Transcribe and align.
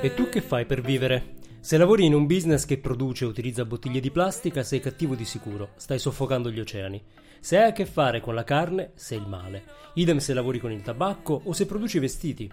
E 0.00 0.14
tu 0.14 0.28
che 0.28 0.40
fai 0.40 0.64
per 0.64 0.80
vivere? 0.80 1.34
Se 1.58 1.76
lavori 1.76 2.04
in 2.04 2.14
un 2.14 2.24
business 2.24 2.64
che 2.64 2.78
produce 2.78 3.24
e 3.24 3.26
utilizza 3.26 3.64
bottiglie 3.64 3.98
di 3.98 4.12
plastica, 4.12 4.62
sei 4.62 4.78
cattivo 4.78 5.16
di 5.16 5.24
sicuro, 5.24 5.70
stai 5.74 5.98
soffocando 5.98 6.52
gli 6.52 6.60
oceani. 6.60 7.02
Se 7.40 7.58
hai 7.58 7.70
a 7.70 7.72
che 7.72 7.84
fare 7.84 8.20
con 8.20 8.36
la 8.36 8.44
carne, 8.44 8.92
sei 8.94 9.18
il 9.18 9.26
male. 9.26 9.64
Idem 9.94 10.18
se 10.18 10.34
lavori 10.34 10.60
con 10.60 10.70
il 10.70 10.82
tabacco 10.82 11.40
o 11.44 11.52
se 11.52 11.66
produci 11.66 11.98
vestiti. 11.98 12.48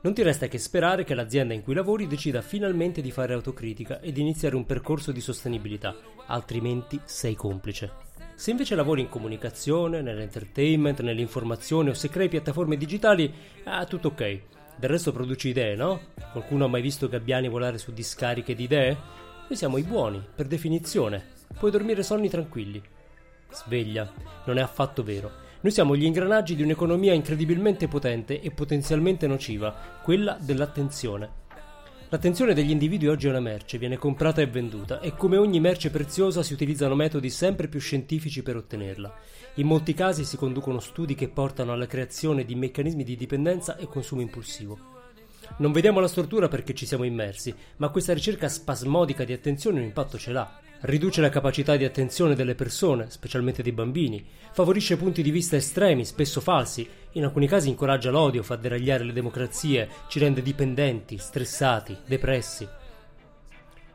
Non 0.00 0.12
ti 0.12 0.22
resta 0.22 0.48
che 0.48 0.58
sperare 0.58 1.04
che 1.04 1.14
l'azienda 1.14 1.54
in 1.54 1.62
cui 1.62 1.74
lavori 1.74 2.08
decida 2.08 2.42
finalmente 2.42 3.00
di 3.00 3.12
fare 3.12 3.32
autocritica 3.32 4.00
e 4.00 4.10
di 4.10 4.20
iniziare 4.20 4.56
un 4.56 4.66
percorso 4.66 5.12
di 5.12 5.20
sostenibilità, 5.20 5.94
altrimenti 6.26 7.00
sei 7.04 7.36
complice. 7.36 7.92
Se 8.34 8.50
invece 8.50 8.74
lavori 8.74 9.02
in 9.02 9.08
comunicazione, 9.08 10.02
nell'entertainment, 10.02 11.00
nell'informazione 11.02 11.90
o 11.90 11.94
se 11.94 12.08
crei 12.08 12.28
piattaforme 12.28 12.76
digitali, 12.76 13.32
ah, 13.66 13.84
tutto 13.84 14.08
ok. 14.08 14.40
Del 14.78 14.90
resto 14.90 15.10
produci 15.10 15.48
idee, 15.48 15.74
no? 15.74 16.00
Qualcuno 16.30 16.66
ha 16.66 16.68
mai 16.68 16.80
visto 16.80 17.08
gabbiani 17.08 17.48
volare 17.48 17.78
su 17.78 17.92
discariche 17.92 18.54
di 18.54 18.62
idee? 18.62 18.96
Noi 19.48 19.58
siamo 19.58 19.76
i 19.76 19.82
buoni, 19.82 20.24
per 20.32 20.46
definizione. 20.46 21.20
Puoi 21.58 21.72
dormire 21.72 22.04
sonni 22.04 22.28
tranquilli. 22.28 22.80
Sveglia, 23.50 24.08
non 24.44 24.56
è 24.56 24.60
affatto 24.60 25.02
vero. 25.02 25.32
Noi 25.62 25.72
siamo 25.72 25.96
gli 25.96 26.04
ingranaggi 26.04 26.54
di 26.54 26.62
un'economia 26.62 27.12
incredibilmente 27.12 27.88
potente 27.88 28.40
e 28.40 28.52
potenzialmente 28.52 29.26
nociva, 29.26 29.74
quella 30.00 30.38
dell'attenzione. 30.40 31.46
L'attenzione 32.10 32.54
degli 32.54 32.70
individui 32.70 33.08
oggi 33.08 33.26
è 33.26 33.30
una 33.30 33.38
merce, 33.38 33.76
viene 33.76 33.98
comprata 33.98 34.40
e 34.40 34.46
venduta 34.46 35.00
e 35.00 35.14
come 35.14 35.36
ogni 35.36 35.60
merce 35.60 35.90
preziosa 35.90 36.42
si 36.42 36.54
utilizzano 36.54 36.94
metodi 36.94 37.28
sempre 37.28 37.68
più 37.68 37.80
scientifici 37.80 38.42
per 38.42 38.56
ottenerla. 38.56 39.14
In 39.56 39.66
molti 39.66 39.92
casi 39.92 40.24
si 40.24 40.38
conducono 40.38 40.80
studi 40.80 41.14
che 41.14 41.28
portano 41.28 41.72
alla 41.72 41.86
creazione 41.86 42.46
di 42.46 42.54
meccanismi 42.54 43.04
di 43.04 43.14
dipendenza 43.14 43.76
e 43.76 43.86
consumo 43.88 44.22
impulsivo. 44.22 44.78
Non 45.58 45.70
vediamo 45.70 46.00
la 46.00 46.08
stortura 46.08 46.48
perché 46.48 46.72
ci 46.72 46.86
siamo 46.86 47.04
immersi, 47.04 47.54
ma 47.76 47.90
questa 47.90 48.14
ricerca 48.14 48.48
spasmodica 48.48 49.24
di 49.24 49.34
attenzione 49.34 49.80
un 49.80 49.84
impatto 49.84 50.16
ce 50.16 50.32
l'ha. 50.32 50.60
Riduce 50.80 51.20
la 51.20 51.28
capacità 51.28 51.76
di 51.76 51.84
attenzione 51.84 52.36
delle 52.36 52.54
persone, 52.54 53.10
specialmente 53.10 53.64
dei 53.64 53.72
bambini, 53.72 54.24
favorisce 54.52 54.96
punti 54.96 55.22
di 55.22 55.32
vista 55.32 55.56
estremi, 55.56 56.04
spesso 56.04 56.40
falsi, 56.40 56.88
in 57.12 57.24
alcuni 57.24 57.48
casi 57.48 57.68
incoraggia 57.68 58.12
l'odio, 58.12 58.44
fa 58.44 58.54
deragliare 58.54 59.02
le 59.02 59.12
democrazie, 59.12 59.88
ci 60.06 60.20
rende 60.20 60.40
dipendenti, 60.40 61.18
stressati, 61.18 61.96
depressi. 62.06 62.68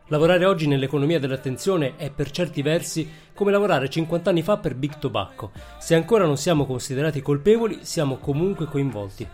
Lavorare 0.07 0.43
oggi 0.43 0.67
nell'economia 0.67 1.19
dell'attenzione 1.19 1.95
è 1.95 2.11
per 2.11 2.29
certi 2.31 2.61
versi 2.61 3.09
come 3.33 3.51
lavorare 3.51 3.89
50 3.89 4.29
anni 4.29 4.41
fa 4.41 4.57
per 4.57 4.75
Big 4.75 4.99
Tobacco. 4.99 5.51
Se 5.79 5.95
ancora 5.95 6.25
non 6.25 6.35
siamo 6.35 6.65
considerati 6.65 7.21
colpevoli, 7.21 7.79
siamo 7.83 8.17
comunque 8.17 8.65
coinvolti. 8.65 9.25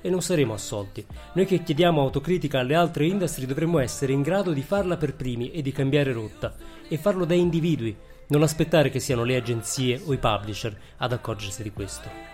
E 0.00 0.10
non 0.10 0.22
saremo 0.22 0.54
assolti. 0.54 1.04
Noi 1.34 1.44
che 1.44 1.62
chiediamo 1.62 2.00
autocritica 2.00 2.60
alle 2.60 2.74
altre 2.74 3.06
industrie 3.06 3.46
dovremmo 3.46 3.78
essere 3.78 4.12
in 4.12 4.22
grado 4.22 4.52
di 4.52 4.62
farla 4.62 4.96
per 4.96 5.14
primi 5.14 5.50
e 5.50 5.60
di 5.60 5.72
cambiare 5.72 6.12
rotta. 6.12 6.54
E 6.88 6.96
farlo 6.98 7.24
da 7.24 7.34
individui, 7.34 7.96
non 8.28 8.42
aspettare 8.42 8.90
che 8.90 9.00
siano 9.00 9.24
le 9.24 9.36
agenzie 9.36 10.00
o 10.04 10.12
i 10.12 10.18
publisher 10.18 10.76
ad 10.98 11.12
accorgersi 11.12 11.62
di 11.62 11.70
questo. 11.70 12.33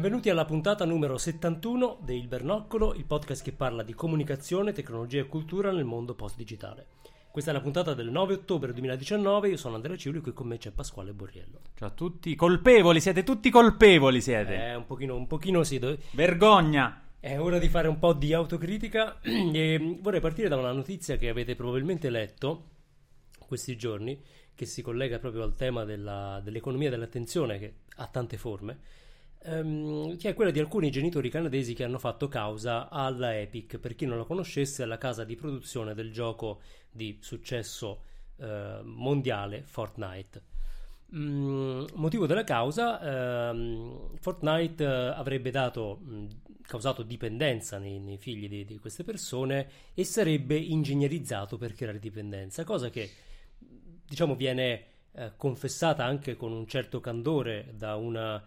Benvenuti 0.00 0.30
alla 0.30 0.46
puntata 0.46 0.86
numero 0.86 1.18
71 1.18 1.98
di 2.00 2.16
Il 2.16 2.26
Bernoccolo, 2.26 2.94
il 2.94 3.04
podcast 3.04 3.44
che 3.44 3.52
parla 3.52 3.82
di 3.82 3.92
comunicazione, 3.92 4.72
tecnologia 4.72 5.20
e 5.20 5.26
cultura 5.26 5.72
nel 5.72 5.84
mondo 5.84 6.14
post-digitale. 6.14 6.86
Questa 7.30 7.50
è 7.50 7.52
la 7.52 7.60
puntata 7.60 7.92
del 7.92 8.08
9 8.08 8.32
ottobre 8.32 8.72
2019, 8.72 9.50
io 9.50 9.58
sono 9.58 9.74
Andrea 9.74 9.98
Ciuli, 9.98 10.20
qui 10.20 10.32
con 10.32 10.46
me 10.46 10.56
c'è 10.56 10.70
Pasquale 10.70 11.12
Borriello. 11.12 11.60
Ciao 11.74 11.88
a 11.88 11.90
tutti, 11.90 12.34
colpevoli, 12.34 12.98
siete 12.98 13.24
tutti 13.24 13.50
colpevoli 13.50 14.22
siete. 14.22 14.68
Eh, 14.68 14.74
un 14.74 14.86
pochino, 14.86 15.14
un 15.14 15.26
pochino 15.26 15.64
sì, 15.64 15.78
do- 15.78 15.98
Vergogna. 16.12 17.02
è 17.20 17.38
ora 17.38 17.58
di 17.58 17.68
fare 17.68 17.86
un 17.86 17.98
po' 17.98 18.14
di 18.14 18.32
autocritica 18.32 19.20
e 19.20 19.98
vorrei 20.00 20.20
partire 20.20 20.48
da 20.48 20.56
una 20.56 20.72
notizia 20.72 21.18
che 21.18 21.28
avete 21.28 21.54
probabilmente 21.54 22.08
letto 22.08 22.68
questi 23.46 23.76
giorni, 23.76 24.18
che 24.54 24.64
si 24.64 24.80
collega 24.80 25.18
proprio 25.18 25.42
al 25.42 25.54
tema 25.56 25.84
della- 25.84 26.40
dell'economia 26.42 26.88
dell'attenzione, 26.88 27.58
che 27.58 27.74
ha 27.96 28.06
tante 28.06 28.38
forme, 28.38 28.78
ehm, 29.42 30.16
che 30.16 30.30
è 30.30 30.34
quella 30.34 30.50
di 30.50 30.58
alcuni 30.58 30.90
genitori 30.90 31.30
canadesi 31.30 31.74
che 31.74 31.84
hanno 31.84 31.98
fatto 31.98 32.28
causa 32.28 32.88
alla 32.88 33.38
Epic. 33.38 33.78
Per 33.78 33.94
chi 33.94 34.06
non 34.06 34.18
la 34.18 34.24
conoscesse, 34.24 34.82
è 34.82 34.86
la 34.86 34.98
casa 34.98 35.24
di 35.24 35.36
produzione 35.36 35.94
del 35.94 36.12
gioco 36.12 36.60
di 36.90 37.18
successo 37.20 38.02
eh, 38.36 38.80
mondiale 38.82 39.62
Fortnite. 39.62 40.42
Mm, 41.14 41.86
motivo 41.94 42.26
della 42.26 42.44
causa, 42.44 43.48
ehm, 43.50 44.16
Fortnite 44.20 44.84
eh, 44.84 44.86
avrebbe 44.86 45.50
dato, 45.50 45.96
mh, 45.96 46.26
causato 46.62 47.02
dipendenza 47.02 47.78
nei, 47.78 47.98
nei 47.98 48.16
figli 48.16 48.48
di, 48.48 48.64
di 48.64 48.78
queste 48.78 49.02
persone 49.02 49.68
e 49.92 50.04
sarebbe 50.04 50.56
ingegnerizzato 50.56 51.58
per 51.58 51.74
creare 51.74 51.98
dipendenza, 51.98 52.62
cosa 52.62 52.90
che 52.90 53.10
diciamo 54.06 54.36
viene 54.36 54.84
eh, 55.12 55.32
confessata 55.36 56.04
anche 56.04 56.36
con 56.36 56.52
un 56.52 56.66
certo 56.68 57.00
candore 57.00 57.72
da 57.74 57.96
una 57.96 58.40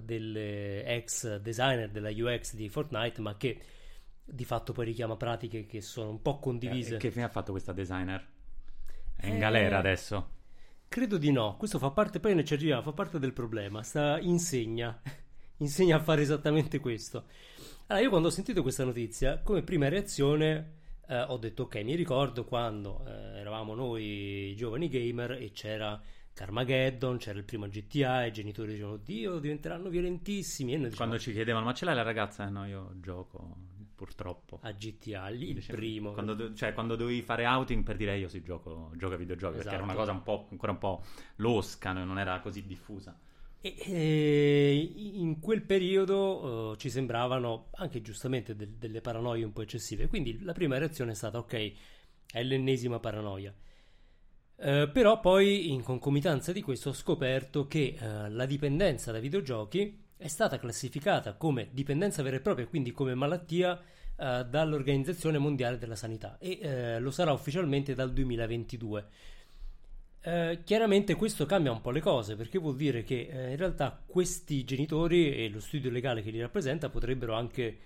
delle 0.00 0.84
ex 0.84 1.36
designer 1.38 1.90
della 1.90 2.10
UX 2.10 2.54
di 2.54 2.68
Fortnite, 2.68 3.20
ma 3.20 3.36
che 3.36 3.60
di 4.24 4.44
fatto 4.44 4.72
poi 4.72 4.84
richiama 4.86 5.16
pratiche 5.16 5.66
che 5.66 5.80
sono 5.80 6.10
un 6.10 6.22
po' 6.22 6.38
condivise. 6.38 6.96
Eh, 6.96 6.98
che 6.98 7.10
fine 7.10 7.24
ha 7.24 7.28
fatto 7.28 7.50
questa 7.52 7.72
designer? 7.72 8.26
È 9.16 9.26
in 9.26 9.36
Eh, 9.36 9.38
galera 9.38 9.78
adesso. 9.78 10.38
Credo 10.88 11.18
di 11.18 11.30
no, 11.30 11.56
questo 11.56 11.78
fa 11.78 11.90
parte, 11.90 12.18
poi 12.20 12.34
ne 12.34 12.44
ci 12.44 12.54
arriviamo, 12.54 12.82
fa 12.82 12.92
parte 12.92 13.18
del 13.20 13.32
problema, 13.32 13.82
sta, 13.82 14.18
insegna, 14.18 15.00
insegna 15.58 15.96
a 15.96 16.00
fare 16.00 16.22
esattamente 16.22 16.80
questo. 16.80 17.26
Allora, 17.86 18.04
io 18.04 18.10
quando 18.10 18.28
ho 18.28 18.30
sentito 18.30 18.62
questa 18.62 18.84
notizia, 18.84 19.38
come 19.38 19.62
prima 19.62 19.88
reazione 19.88 20.78
eh, 21.08 21.20
ho 21.22 21.36
detto 21.38 21.64
ok, 21.64 21.76
mi 21.82 21.94
ricordo 21.96 22.44
quando 22.44 23.04
eh, 23.06 23.38
eravamo 23.40 23.74
noi 23.74 24.54
giovani 24.56 24.88
gamer 24.88 25.32
e 25.32 25.50
c'era 25.52 26.00
Carmageddon, 26.40 27.18
c'era 27.18 27.38
il 27.38 27.44
primo 27.44 27.68
GTA 27.68 28.24
i 28.24 28.32
genitori 28.32 28.72
dicevano 28.72 28.96
Dio, 28.96 29.38
diventeranno 29.38 29.90
violentissimi 29.90 30.72
e 30.72 30.76
noi 30.78 30.84
dicevamo 30.88 31.10
Quando 31.10 31.22
ci 31.22 31.32
chiedevano, 31.34 31.66
ma 31.66 31.74
ce 31.74 31.84
l'hai 31.84 31.94
la 31.94 32.00
ragazza? 32.00 32.46
Eh, 32.46 32.50
no, 32.50 32.64
io 32.64 32.94
gioco, 32.98 33.56
purtroppo. 33.94 34.58
a 34.62 34.72
GTA, 34.72 35.28
lì 35.28 35.50
il 35.50 35.62
primo. 35.62 36.12
Quando, 36.12 36.32
do- 36.32 36.54
cioè, 36.54 36.72
quando 36.72 36.96
dovevi 36.96 37.20
fare 37.20 37.44
outing 37.44 37.84
per 37.84 37.96
dire 37.96 38.16
io 38.16 38.28
sì, 38.28 38.42
gioco, 38.42 38.90
gioco 38.96 39.12
a 39.12 39.16
videogiochi, 39.18 39.56
perché 39.56 39.74
era 39.74 39.82
una 39.82 39.92
Esatto. 39.92 40.06
cosa 40.06 40.16
un 40.16 40.22
po', 40.22 40.48
ancora 40.50 40.72
un 40.72 40.78
po' 40.78 41.04
losca, 41.36 41.92
no? 41.92 42.06
non 42.06 42.18
era 42.18 42.40
così 42.40 42.64
diffusa. 42.66 43.14
E, 43.60 43.74
e 43.86 44.92
in 44.96 45.40
quel 45.40 45.60
periodo 45.60 46.72
eh, 46.72 46.78
ci 46.78 46.88
sembravano 46.88 47.66
anche 47.72 48.00
giustamente 48.00 48.56
del- 48.56 48.76
delle 48.78 49.02
paranoie 49.02 49.44
un 49.44 49.52
po' 49.52 49.60
eccessive. 49.60 50.06
Quindi 50.08 50.42
la 50.42 50.54
prima 50.54 50.78
reazione 50.78 51.10
è 51.12 51.14
stata: 51.14 51.36
ok, 51.36 51.72
è 52.32 52.42
l'ennesima 52.42 52.98
paranoia. 52.98 53.54
Eh, 54.62 54.90
però 54.92 55.20
poi, 55.20 55.72
in 55.72 55.82
concomitanza 55.82 56.52
di 56.52 56.60
questo, 56.60 56.90
ho 56.90 56.92
scoperto 56.92 57.66
che 57.66 57.96
eh, 57.98 58.28
la 58.28 58.44
dipendenza 58.44 59.10
da 59.10 59.18
videogiochi 59.18 60.04
è 60.18 60.28
stata 60.28 60.58
classificata 60.58 61.32
come 61.32 61.68
dipendenza 61.70 62.22
vera 62.22 62.36
e 62.36 62.40
propria, 62.40 62.66
quindi 62.66 62.92
come 62.92 63.14
malattia, 63.14 63.80
eh, 64.16 64.44
dall'Organizzazione 64.44 65.38
Mondiale 65.38 65.78
della 65.78 65.96
Sanità 65.96 66.36
e 66.38 66.58
eh, 66.60 67.00
lo 67.00 67.10
sarà 67.10 67.32
ufficialmente 67.32 67.94
dal 67.94 68.12
2022. 68.12 69.06
Eh, 70.22 70.60
chiaramente 70.62 71.14
questo 71.14 71.46
cambia 71.46 71.72
un 71.72 71.80
po' 71.80 71.90
le 71.90 72.00
cose 72.00 72.36
perché 72.36 72.58
vuol 72.58 72.76
dire 72.76 73.02
che 73.02 73.30
in 73.32 73.56
realtà 73.56 74.02
questi 74.06 74.64
genitori 74.64 75.34
e 75.34 75.48
lo 75.48 75.60
studio 75.60 75.90
legale 75.90 76.20
che 76.20 76.30
li 76.30 76.40
rappresenta 76.40 76.90
potrebbero 76.90 77.32
anche 77.32 77.78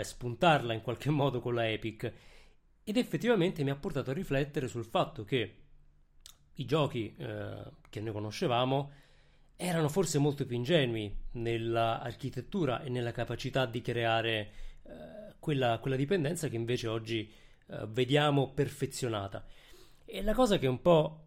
spuntarla 0.00 0.72
in 0.72 0.80
qualche 0.82 1.10
modo 1.10 1.38
con 1.40 1.54
la 1.54 1.70
Epic. 1.70 2.12
Ed 2.82 2.96
effettivamente 2.96 3.62
mi 3.62 3.70
ha 3.70 3.76
portato 3.76 4.10
a 4.10 4.14
riflettere 4.14 4.66
sul 4.66 4.84
fatto 4.84 5.24
che 5.24 5.65
i 6.56 6.64
giochi 6.64 7.14
eh, 7.16 7.56
che 7.88 8.00
noi 8.00 8.12
conoscevamo 8.12 8.90
erano 9.56 9.88
forse 9.88 10.18
molto 10.18 10.44
più 10.44 10.56
ingenui 10.56 11.14
nell'architettura 11.32 12.82
e 12.82 12.90
nella 12.90 13.12
capacità 13.12 13.64
di 13.64 13.80
creare 13.80 14.50
eh, 14.82 15.34
quella, 15.38 15.78
quella, 15.78 15.96
dipendenza 15.96 16.48
che 16.48 16.56
invece 16.56 16.88
oggi 16.88 17.30
eh, 17.68 17.86
vediamo 17.88 18.52
perfezionata. 18.52 19.44
E 20.04 20.22
la 20.22 20.34
cosa 20.34 20.58
che 20.58 20.66
un 20.66 20.80
po' 20.82 21.25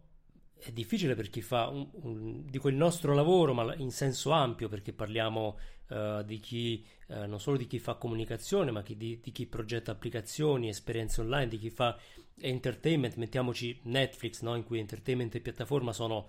è 0.62 0.72
difficile 0.72 1.14
per 1.14 1.30
chi 1.30 1.40
fa 1.40 1.68
un, 1.68 1.88
un, 2.02 2.44
dico 2.44 2.68
il 2.68 2.74
nostro 2.74 3.14
lavoro, 3.14 3.54
ma 3.54 3.74
in 3.76 3.90
senso 3.90 4.30
ampio, 4.30 4.68
perché 4.68 4.92
parliamo 4.92 5.58
uh, 5.88 6.22
di 6.22 6.38
chi 6.38 6.84
uh, 7.08 7.26
non 7.26 7.40
solo 7.40 7.56
di 7.56 7.66
chi 7.66 7.78
fa 7.78 7.94
comunicazione, 7.94 8.70
ma 8.70 8.82
chi, 8.82 8.96
di, 8.96 9.20
di, 9.20 9.32
chi 9.32 9.46
progetta 9.46 9.90
applicazioni, 9.90 10.68
esperienze 10.68 11.22
online, 11.22 11.48
di 11.48 11.58
chi 11.58 11.70
fa 11.70 11.98
entertainment, 12.38 13.16
mettiamoci 13.16 13.80
Netflix, 13.84 14.42
no? 14.42 14.54
in 14.54 14.64
cui 14.64 14.78
entertainment 14.78 15.34
e 15.34 15.40
piattaforma 15.40 15.92
sono 15.92 16.28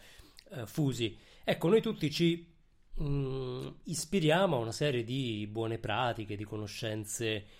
uh, 0.50 0.66
fusi. 0.66 1.18
Ecco, 1.44 1.68
noi 1.68 1.81
tutti 1.81 2.10
ci 2.10 2.48
mh, 2.95 3.04
mm, 3.04 3.68
ispiriamo 3.84 4.56
a 4.56 4.60
una 4.60 4.72
serie 4.72 5.04
di 5.04 5.48
buone 5.51 5.77
pratiche, 5.77 6.36
di 6.36 6.44
conoscenze 6.44 7.60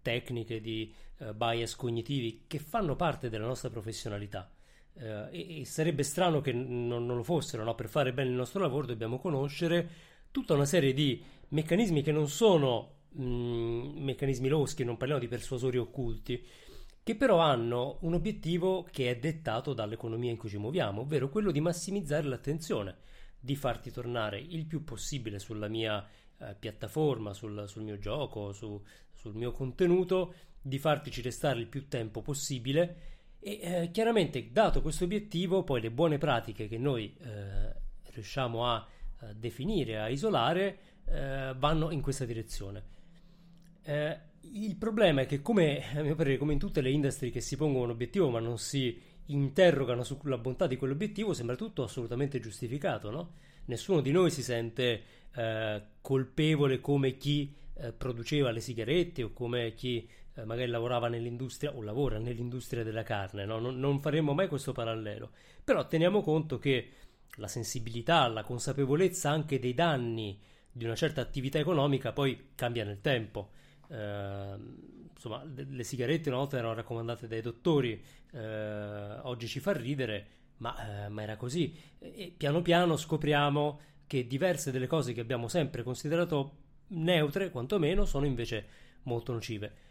tecniche, 0.00 0.58
di 0.62 0.90
bias 1.34 1.76
cognitivi 1.76 2.44
che 2.46 2.58
fanno 2.58 2.96
parte 2.96 3.28
della 3.28 3.44
nostra 3.44 3.68
professionalità 3.68 4.50
eh, 4.98 5.28
e, 5.30 5.60
e, 5.60 5.64
sarebbe 5.64 6.02
strano 6.02 6.40
che 6.40 6.52
non, 6.52 7.06
non 7.06 7.16
lo 7.16 7.22
fossero, 7.22 7.64
no? 7.64 7.74
per 7.74 7.88
fare 7.88 8.12
bene 8.12 8.30
il 8.30 8.36
nostro 8.36 8.60
lavoro 8.60 8.86
dobbiamo 8.86 9.18
conoscere 9.18 9.88
tutta 10.30 10.54
una 10.54 10.64
serie 10.64 10.92
di 10.92 11.22
meccanismi 11.48 12.02
che 12.02 12.12
non 12.12 12.28
sono 12.28 12.96
mh, 13.10 13.22
meccanismi 13.22 14.48
loschi, 14.48 14.84
non 14.84 14.96
parliamo 14.96 15.20
di 15.20 15.28
persuasori 15.28 15.78
occulti, 15.78 16.44
che 17.02 17.14
però 17.14 17.38
hanno 17.38 17.98
un 18.00 18.14
obiettivo 18.14 18.86
che 18.90 19.10
è 19.10 19.18
dettato 19.18 19.72
dall'economia 19.72 20.30
in 20.30 20.36
cui 20.36 20.48
ci 20.48 20.58
muoviamo, 20.58 21.02
ovvero 21.02 21.28
quello 21.28 21.50
di 21.50 21.60
massimizzare 21.60 22.26
l'attenzione, 22.26 22.96
di 23.38 23.54
farti 23.54 23.90
tornare 23.90 24.40
il 24.40 24.66
più 24.66 24.82
possibile 24.82 25.38
sulla 25.38 25.68
mia 25.68 26.04
eh, 26.38 26.56
piattaforma, 26.58 27.32
sul, 27.32 27.64
sul, 27.68 27.82
mio 27.82 27.98
gioco, 27.98 28.52
su, 28.52 28.82
sul 29.12 29.34
mio 29.34 29.52
contenuto, 29.52 30.34
di 30.60 30.78
fartici 30.78 31.22
restare 31.22 31.60
il 31.60 31.68
più 31.68 31.86
tempo 31.86 32.22
possibile 32.22 33.15
e 33.46 33.60
eh, 33.62 33.90
chiaramente, 33.92 34.50
dato 34.50 34.82
questo 34.82 35.04
obiettivo, 35.04 35.62
poi 35.62 35.80
le 35.80 35.92
buone 35.92 36.18
pratiche 36.18 36.66
che 36.66 36.78
noi 36.78 37.14
eh, 37.20 37.72
riusciamo 38.10 38.66
a, 38.66 38.74
a, 39.18 39.32
definire, 39.34 40.00
a 40.00 40.08
isolare, 40.08 40.78
eh, 41.04 41.54
vanno 41.56 41.92
in 41.92 42.00
questa 42.00 42.24
direzione. 42.24 42.82
Eh, 43.84 44.18
il 44.50 44.74
problema 44.74 45.20
è 45.20 45.26
che, 45.26 45.42
come, 45.42 45.94
a 45.94 46.02
mio 46.02 46.16
parere, 46.16 46.38
come 46.38 46.54
in 46.54 46.58
tutte 46.58 46.80
le 46.80 46.90
industrie 46.90 47.30
che 47.30 47.40
si 47.40 47.56
pongono 47.56 47.84
un 47.84 47.90
obiettivo 47.90 48.30
ma 48.30 48.40
non 48.40 48.58
si 48.58 49.00
interrogano 49.26 50.02
sulla 50.02 50.38
bontà 50.38 50.66
di 50.66 50.76
quell'obiettivo, 50.76 51.32
sembra 51.32 51.54
tutto 51.54 51.84
assolutamente 51.84 52.40
giustificato, 52.40 53.12
no? 53.12 53.34
Nessuno 53.66 54.00
di 54.00 54.10
noi 54.10 54.32
si 54.32 54.42
sente 54.42 55.02
eh, 55.32 55.82
colpevole 56.00 56.80
come 56.80 57.16
chi 57.16 57.54
eh, 57.74 57.92
produceva 57.92 58.50
le 58.50 58.60
sigarette 58.60 59.22
o 59.22 59.32
come 59.32 59.72
chi 59.74 60.08
eh, 60.36 60.44
magari 60.44 60.70
lavorava 60.70 61.08
nell'industria 61.08 61.74
o 61.74 61.82
lavora 61.82 62.18
nell'industria 62.18 62.84
della 62.84 63.02
carne, 63.02 63.44
no? 63.44 63.58
non, 63.58 63.78
non 63.78 64.00
faremo 64.00 64.34
mai 64.34 64.48
questo 64.48 64.72
parallelo, 64.72 65.30
però 65.64 65.86
teniamo 65.86 66.22
conto 66.22 66.58
che 66.58 66.90
la 67.36 67.48
sensibilità, 67.48 68.26
la 68.28 68.42
consapevolezza 68.42 69.30
anche 69.30 69.58
dei 69.58 69.74
danni 69.74 70.38
di 70.70 70.84
una 70.84 70.94
certa 70.94 71.22
attività 71.22 71.58
economica 71.58 72.12
poi 72.12 72.50
cambia 72.54 72.84
nel 72.84 73.00
tempo. 73.00 73.50
Eh, 73.88 74.54
insomma, 75.12 75.42
le, 75.44 75.84
sigarette 75.84 76.28
una 76.28 76.38
volta 76.38 76.58
erano 76.58 76.74
raccomandate 76.74 77.26
dai 77.26 77.40
dottori, 77.40 78.02
eh, 78.32 79.18
oggi 79.22 79.48
ci 79.48 79.60
fa 79.60 79.72
ridere, 79.72 80.26
ma, 80.58 81.04
eh, 81.04 81.08
ma 81.08 81.22
era 81.22 81.36
così. 81.36 81.74
E 81.98 82.34
piano 82.36 82.60
piano 82.60 82.96
scopriamo 82.96 83.80
che 84.06 84.26
diverse 84.26 84.70
delle 84.70 84.86
cose 84.86 85.12
che 85.12 85.20
abbiamo 85.20 85.48
sempre 85.48 85.82
considerato 85.82 86.64
neutre, 86.88 87.50
quantomeno, 87.50 88.04
sono 88.04 88.26
invece 88.26 88.84
molto 89.04 89.32
nocive. 89.32 89.84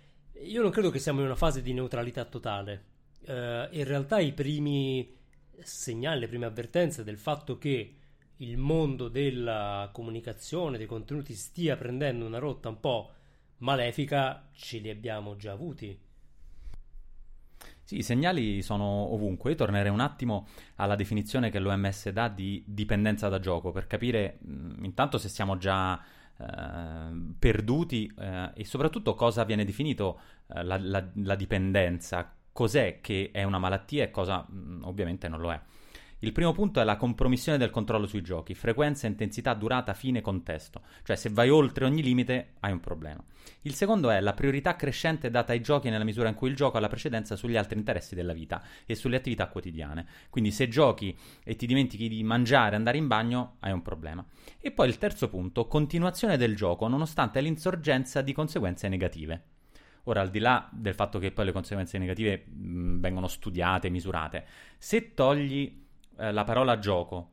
Io 0.44 0.62
non 0.62 0.72
credo 0.72 0.90
che 0.90 1.00
siamo 1.00 1.20
in 1.20 1.26
una 1.26 1.36
fase 1.36 1.62
di 1.62 1.74
neutralità 1.74 2.26
totale. 2.26 2.94
Uh, 3.26 3.68
in 3.72 3.84
realtà 3.86 4.20
i 4.20 4.34
primi 4.34 5.16
segnali, 5.62 6.20
le 6.20 6.28
prime 6.28 6.46
avvertenze 6.46 7.04
del 7.04 7.18
fatto 7.18 7.58
che 7.58 7.96
il 8.38 8.58
mondo 8.58 9.08
della 9.08 9.90
comunicazione, 9.94 10.78
dei 10.78 10.88
contenuti 10.88 11.34
stia 11.34 11.78
prendendo 11.78 12.26
una 12.26 12.40
rotta 12.40 12.70
un 12.70 12.80
po' 12.80 13.12
malefica, 13.60 14.50
ce 14.54 14.80
li 14.80 14.90
abbiamo 14.90 15.36
già 15.38 15.54
avuti. 15.54 15.98
Sì, 17.86 17.98
i 17.98 18.04
segnali 18.04 18.62
sono 18.62 19.14
ovunque. 19.14 19.52
Io 19.52 19.56
tornerei 19.56 19.92
un 19.92 20.00
attimo 20.00 20.48
alla 20.76 20.96
definizione 20.96 21.52
che 21.52 21.60
l'OMS 21.60 22.10
dà 22.10 22.28
di 22.28 22.64
dipendenza 22.66 23.30
da 23.30 23.40
gioco 23.40 23.72
per 23.72 23.86
capire 23.86 24.40
mh, 24.42 24.84
intanto 24.84 25.18
se 25.20 25.30
siamo 25.30 25.58
già 25.58 26.04
eh, 26.38 27.34
perduti 27.40 28.12
eh, 28.18 28.52
e 28.54 28.66
soprattutto 28.66 29.14
cosa 29.14 29.44
viene 29.44 29.66
definito 29.66 30.20
eh, 30.48 30.64
la, 30.64 30.78
la, 30.78 31.08
la, 31.14 31.36
dipendenza, 31.36 32.34
cos'è 32.52 33.00
che 33.02 33.30
è 33.32 33.44
una 33.44 33.58
malattia 33.58 34.04
e 34.04 34.12
cosa 34.12 34.46
mh, 34.48 34.58
mm, 34.58 34.84
ovviamente 34.84 35.28
non 35.28 35.40
lo 35.40 35.52
è. 35.52 35.62
Il 36.20 36.32
primo 36.32 36.54
punto 36.54 36.80
è 36.80 36.86
la 36.86 36.96
compromissione 36.96 37.58
del 37.58 37.70
controllo 37.70 38.08
sui 38.08 38.22
giochi, 38.22 38.54
frequenza, 38.54 39.06
intensità, 39.06 39.54
durata, 39.54 39.94
fine, 39.94 40.22
contesto. 40.22 40.82
Cioè 41.04 41.18
se 41.18 41.30
vai 41.30 41.50
oltre 41.50 41.84
ogni 41.84 42.02
limite 42.02 42.54
hai 42.62 42.72
un 42.72 42.80
problema. 42.80 43.22
Il 43.64 43.74
secondo 43.74 44.10
è 44.10 44.22
la 44.22 44.34
priorità 44.34 44.78
crescente 44.78 45.30
data 45.30 45.52
ai 45.52 45.62
giochi 45.62 45.90
nella 45.90 46.06
misura 46.06 46.30
in 46.30 46.36
cui 46.36 46.50
il 46.50 46.56
gioco 46.56 46.78
ha 46.78 46.80
la 46.80 46.88
precedenza 46.88 47.36
sugli 47.36 47.58
altri 47.58 47.78
interessi 47.78 48.16
della 48.16 48.32
vita 48.32 48.64
e 48.86 48.96
sulle 48.96 49.18
attività 49.18 49.48
quotidiane. 49.48 50.08
Quindi 50.30 50.52
se 50.52 50.70
giochi 50.70 51.16
e 51.44 51.56
ti 51.58 51.68
dimentichi 51.68 52.08
di 52.08 52.24
mangiare, 52.24 52.78
andare 52.78 52.98
in 52.98 53.08
bagno, 53.08 53.58
hai 53.60 53.74
un 53.74 53.82
problema. 53.82 54.26
E 54.62 54.72
poi 54.72 54.88
il 54.88 54.98
terzo 54.98 55.28
punto, 55.28 55.68
continuazione 55.68 56.38
del 56.38 56.56
gioco 56.56 56.88
nonostante 56.88 57.42
l'insorgenza 57.42 58.22
di 58.22 58.32
conseguenze 58.32 58.88
negative. 58.88 59.44
Ora, 60.08 60.22
al 60.22 60.30
di 60.30 60.40
là 60.40 60.70
del 60.72 60.94
fatto 60.94 61.20
che 61.20 61.32
poi 61.32 61.46
le 61.46 61.52
conseguenze 61.52 61.98
negative 61.98 62.46
mh, 62.46 63.00
vengono 63.00 63.28
studiate, 63.28 63.90
misurate, 63.90 64.46
se 64.78 65.14
togli 65.14 65.84
eh, 66.18 66.32
la 66.32 66.44
parola 66.44 66.80
gioco 66.80 67.32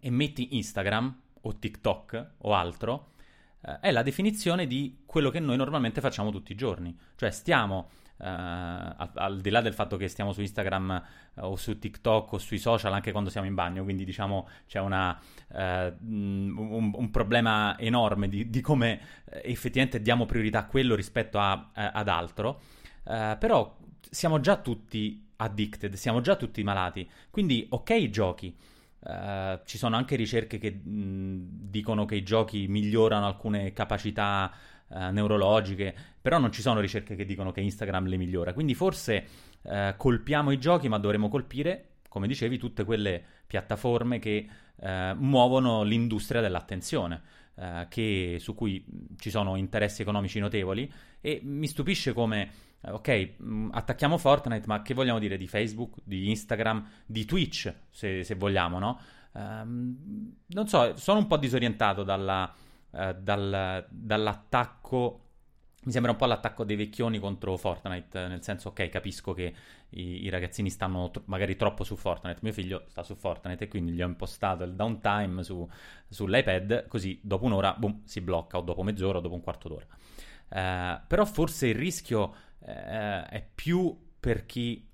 e 0.00 0.10
metti 0.10 0.56
Instagram 0.56 1.20
o 1.42 1.58
TikTok 1.58 2.30
o 2.38 2.54
altro, 2.54 3.12
eh, 3.60 3.80
è 3.80 3.90
la 3.90 4.02
definizione 4.02 4.66
di 4.66 5.02
quello 5.06 5.30
che 5.30 5.40
noi 5.40 5.56
normalmente 5.56 6.00
facciamo 6.00 6.30
tutti 6.30 6.52
i 6.52 6.54
giorni. 6.54 6.96
Cioè 7.16 7.30
stiamo, 7.30 7.88
eh, 8.18 8.26
al, 8.26 9.10
al, 9.14 9.40
di 9.40 9.50
là 9.50 9.60
del 9.60 9.74
fatto 9.74 9.96
che 9.96 10.08
stiamo 10.08 10.32
su 10.32 10.40
Instagram 10.40 11.02
eh, 11.34 11.40
o 11.40 11.56
su 11.56 11.78
TikTok 11.78 12.32
o 12.32 12.38
sui 12.38 12.58
social 12.58 12.92
anche 12.92 13.12
quando 13.12 13.30
siamo 13.30 13.46
in 13.46 13.54
bagno, 13.54 13.82
quindi 13.82 14.04
diciamo 14.04 14.48
c'è 14.66 14.80
una, 14.80 15.18
eh, 15.52 15.94
un, 16.00 16.92
un, 16.94 17.10
problema 17.10 17.78
enorme 17.78 18.28
di, 18.28 18.48
di 18.50 18.60
come 18.60 19.00
effettivamente 19.24 20.00
diamo 20.00 20.26
priorità 20.26 20.60
a 20.60 20.66
quello 20.66 20.94
rispetto 20.94 21.38
a, 21.38 21.70
ad 21.72 22.08
altro, 22.08 22.60
però 23.02 23.76
siamo 24.10 24.40
già 24.40 24.56
tutti 24.56 25.25
addicted, 25.36 25.94
siamo 25.94 26.20
già 26.20 26.36
tutti 26.36 26.62
malati. 26.62 27.08
Quindi, 27.30 27.66
ok, 27.68 27.90
i 27.90 28.10
giochi. 28.10 28.56
Uh, 28.98 29.60
ci 29.64 29.78
sono 29.78 29.94
anche 29.94 30.16
ricerche 30.16 30.58
che 30.58 30.70
mh, 30.70 31.68
dicono 31.70 32.04
che 32.04 32.16
i 32.16 32.22
giochi 32.22 32.66
migliorano 32.66 33.26
alcune 33.26 33.72
capacità 33.72 34.52
uh, 34.88 35.10
neurologiche, 35.10 35.94
però 36.20 36.38
non 36.38 36.50
ci 36.50 36.60
sono 36.60 36.80
ricerche 36.80 37.14
che 37.14 37.24
dicono 37.24 37.52
che 37.52 37.60
Instagram 37.60 38.06
le 38.06 38.16
migliora. 38.16 38.52
Quindi 38.52 38.74
forse 38.74 39.26
uh, 39.62 39.94
colpiamo 39.96 40.50
i 40.50 40.58
giochi, 40.58 40.88
ma 40.88 40.98
dovremo 40.98 41.28
colpire, 41.28 41.98
come 42.08 42.26
dicevi, 42.26 42.58
tutte 42.58 42.84
quelle 42.84 43.22
piattaforme 43.46 44.18
che 44.18 44.48
muovono 45.16 45.82
l'industria 45.82 46.40
dell'attenzione. 46.40 47.22
Che, 47.88 48.36
su 48.38 48.54
cui 48.54 48.84
ci 49.16 49.30
sono 49.30 49.56
interessi 49.56 50.02
economici 50.02 50.38
notevoli 50.38 50.92
e 51.22 51.40
mi 51.42 51.66
stupisce 51.66 52.12
come 52.12 52.50
ok, 52.82 53.08
mh, 53.36 53.54
mm, 53.54 53.68
attacchiamo 53.72 54.18
Fortnite, 54.18 54.66
ma 54.66 54.82
che 54.82 54.94
vogliamo 54.94 55.18
dire 55.18 55.36
di 55.36 55.46
Facebook, 55.46 55.98
di 56.04 56.30
Instagram, 56.30 56.86
di 57.06 57.24
Twitch, 57.24 57.72
se, 57.90 58.22
se 58.22 58.34
vogliamo, 58.34 58.78
no? 58.78 59.00
Um, 59.32 60.34
non 60.46 60.66
so, 60.66 60.96
sono 60.96 61.18
un 61.18 61.26
po' 61.26 61.36
disorientato 61.36 62.02
dalla, 62.02 62.52
uh, 62.90 63.12
dal, 63.18 63.86
dall'attacco. 63.88 65.20
Mi 65.84 65.92
sembra 65.92 66.10
un 66.10 66.16
po' 66.16 66.26
l'attacco 66.26 66.64
dei 66.64 66.74
vecchioni 66.74 67.18
contro 67.20 67.56
Fortnite, 67.56 68.26
nel 68.26 68.42
senso, 68.42 68.70
ok, 68.70 68.88
capisco 68.88 69.34
che 69.34 69.54
i, 69.90 70.24
i 70.24 70.28
ragazzini 70.30 70.68
stanno 70.68 71.10
tro- 71.10 71.22
magari 71.26 71.54
troppo 71.54 71.84
su 71.84 71.96
Fortnite. 71.96 72.40
Mio 72.42 72.52
figlio 72.52 72.84
sta 72.88 73.02
su 73.02 73.14
Fortnite 73.14 73.64
e 73.64 73.68
quindi 73.68 73.92
gli 73.92 74.02
ho 74.02 74.06
impostato 74.06 74.64
il 74.64 74.74
downtime 74.74 75.44
su, 75.44 75.68
sull'iPad, 76.08 76.88
così 76.88 77.20
dopo 77.22 77.44
un'ora, 77.44 77.74
boom, 77.74 78.02
si 78.04 78.20
blocca, 78.20 78.58
o 78.58 78.62
dopo 78.62 78.82
mezz'ora, 78.82 79.18
o 79.18 79.20
dopo 79.20 79.34
un 79.34 79.42
quarto 79.42 79.68
d'ora. 79.68 79.86
Uh, 80.48 81.00
però 81.06 81.24
forse 81.24 81.68
il 81.68 81.74
rischio 81.74 82.34
eh, 82.60 83.24
è 83.24 83.46
più 83.54 83.96
per 84.18 84.46
chi 84.46 84.86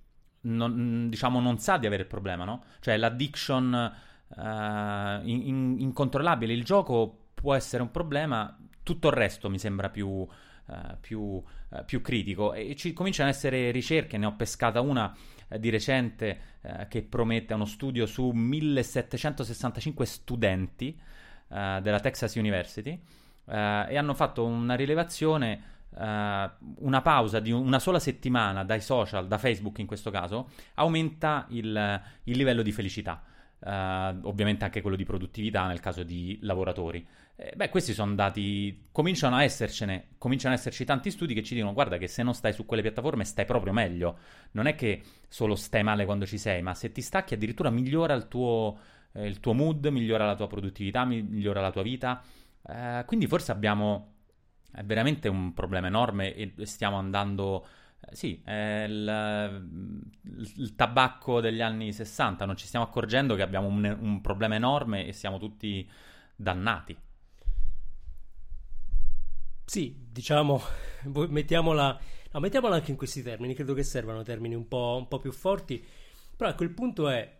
non, 0.42 1.08
diciamo, 1.08 1.40
non 1.40 1.58
sa 1.58 1.76
di 1.76 1.86
avere 1.86 2.02
il 2.02 2.08
problema, 2.08 2.44
no? 2.44 2.64
Cioè 2.80 2.96
l'addiction 2.96 3.74
eh, 3.74 5.20
in, 5.24 5.46
in, 5.46 5.76
incontrollabile. 5.78 6.52
Il 6.52 6.64
gioco 6.64 7.28
può 7.34 7.54
essere 7.54 7.82
un 7.82 7.90
problema, 7.90 8.56
tutto 8.82 9.08
il 9.08 9.14
resto 9.14 9.48
mi 9.48 9.58
sembra 9.58 9.90
più, 9.90 10.26
eh, 10.68 10.96
più, 11.00 11.42
eh, 11.70 11.84
più 11.84 12.00
critico 12.00 12.52
e 12.52 12.74
ci 12.76 12.92
cominciano 12.92 13.28
ad 13.28 13.34
essere 13.34 13.70
ricerche, 13.70 14.18
ne 14.18 14.26
ho 14.26 14.34
pescata 14.34 14.80
una 14.80 15.14
di 15.58 15.68
recente 15.68 16.50
che 16.88 17.02
promette 17.02 17.52
uno 17.52 17.64
studio 17.66 18.06
su 18.06 18.30
1765 18.30 20.06
studenti 20.06 20.98
della 21.48 22.00
Texas 22.00 22.36
University 22.36 22.98
e 23.44 23.96
hanno 23.96 24.14
fatto 24.14 24.46
una 24.46 24.74
rilevazione 24.74 25.60
Uh, 25.60 25.71
una 25.94 27.02
pausa 27.02 27.38
di 27.40 27.50
una 27.50 27.78
sola 27.78 27.98
settimana 27.98 28.64
dai 28.64 28.80
social, 28.80 29.26
da 29.26 29.38
Facebook 29.38 29.78
in 29.78 29.86
questo 29.86 30.10
caso, 30.10 30.48
aumenta 30.74 31.46
il, 31.50 32.02
il 32.24 32.36
livello 32.36 32.62
di 32.62 32.72
felicità. 32.72 33.22
Uh, 33.64 34.18
ovviamente 34.26 34.64
anche 34.64 34.80
quello 34.80 34.96
di 34.96 35.04
produttività 35.04 35.68
nel 35.68 35.78
caso 35.78 36.02
di 36.02 36.36
lavoratori. 36.42 37.06
Eh, 37.36 37.52
beh, 37.54 37.68
questi 37.68 37.92
sono 37.92 38.12
dati, 38.16 38.86
cominciano 38.90 39.36
a 39.36 39.44
essercene, 39.44 40.08
cominciano 40.18 40.52
ad 40.52 40.58
esserci 40.58 40.84
tanti 40.84 41.12
studi 41.12 41.32
che 41.32 41.44
ci 41.44 41.54
dicono 41.54 41.72
guarda 41.72 41.96
che 41.96 42.08
se 42.08 42.24
non 42.24 42.34
stai 42.34 42.52
su 42.52 42.66
quelle 42.66 42.82
piattaforme 42.82 43.24
stai 43.24 43.44
proprio 43.44 43.72
meglio. 43.72 44.18
Non 44.52 44.66
è 44.66 44.74
che 44.74 45.02
solo 45.28 45.54
stai 45.54 45.84
male 45.84 46.04
quando 46.04 46.26
ci 46.26 46.38
sei, 46.38 46.60
ma 46.60 46.74
se 46.74 46.90
ti 46.90 47.02
stacchi 47.02 47.34
addirittura 47.34 47.70
migliora 47.70 48.14
il 48.14 48.26
tuo, 48.26 48.78
eh, 49.12 49.28
il 49.28 49.38
tuo 49.38 49.52
mood, 49.52 49.86
migliora 49.86 50.26
la 50.26 50.34
tua 50.34 50.48
produttività, 50.48 51.04
migliora 51.04 51.60
la 51.60 51.70
tua 51.70 51.82
vita. 51.82 52.20
Uh, 52.62 53.04
quindi 53.06 53.28
forse 53.28 53.52
abbiamo 53.52 54.12
è 54.72 54.82
veramente 54.84 55.28
un 55.28 55.52
problema 55.54 55.86
enorme 55.86 56.34
e 56.34 56.52
stiamo 56.66 56.96
andando... 56.96 57.66
Eh, 58.00 58.16
sì, 58.16 58.40
è 58.44 58.84
il, 58.88 59.68
il, 60.56 60.74
tabacco 60.74 61.40
degli 61.40 61.60
anni 61.60 61.92
60, 61.92 62.44
non 62.46 62.56
ci 62.56 62.66
stiamo 62.66 62.84
accorgendo 62.84 63.34
che 63.34 63.42
abbiamo 63.42 63.68
un, 63.68 63.96
un 64.00 64.20
problema 64.20 64.54
enorme 64.54 65.06
e 65.06 65.12
siamo 65.12 65.38
tutti 65.38 65.88
dannati. 66.34 66.96
Sì, 69.64 70.06
diciamo, 70.10 70.60
mettiamola, 71.28 72.00
no, 72.32 72.40
mettiamola 72.40 72.74
anche 72.74 72.90
in 72.90 72.96
questi 72.96 73.22
termini, 73.22 73.54
credo 73.54 73.74
che 73.74 73.82
servano 73.82 74.22
termini 74.22 74.54
un 74.54 74.66
po', 74.68 74.96
un 74.98 75.08
po', 75.08 75.18
più 75.18 75.32
forti, 75.32 75.84
però 76.36 76.50
ecco 76.50 76.64
il 76.64 76.70
punto 76.70 77.08
è, 77.08 77.38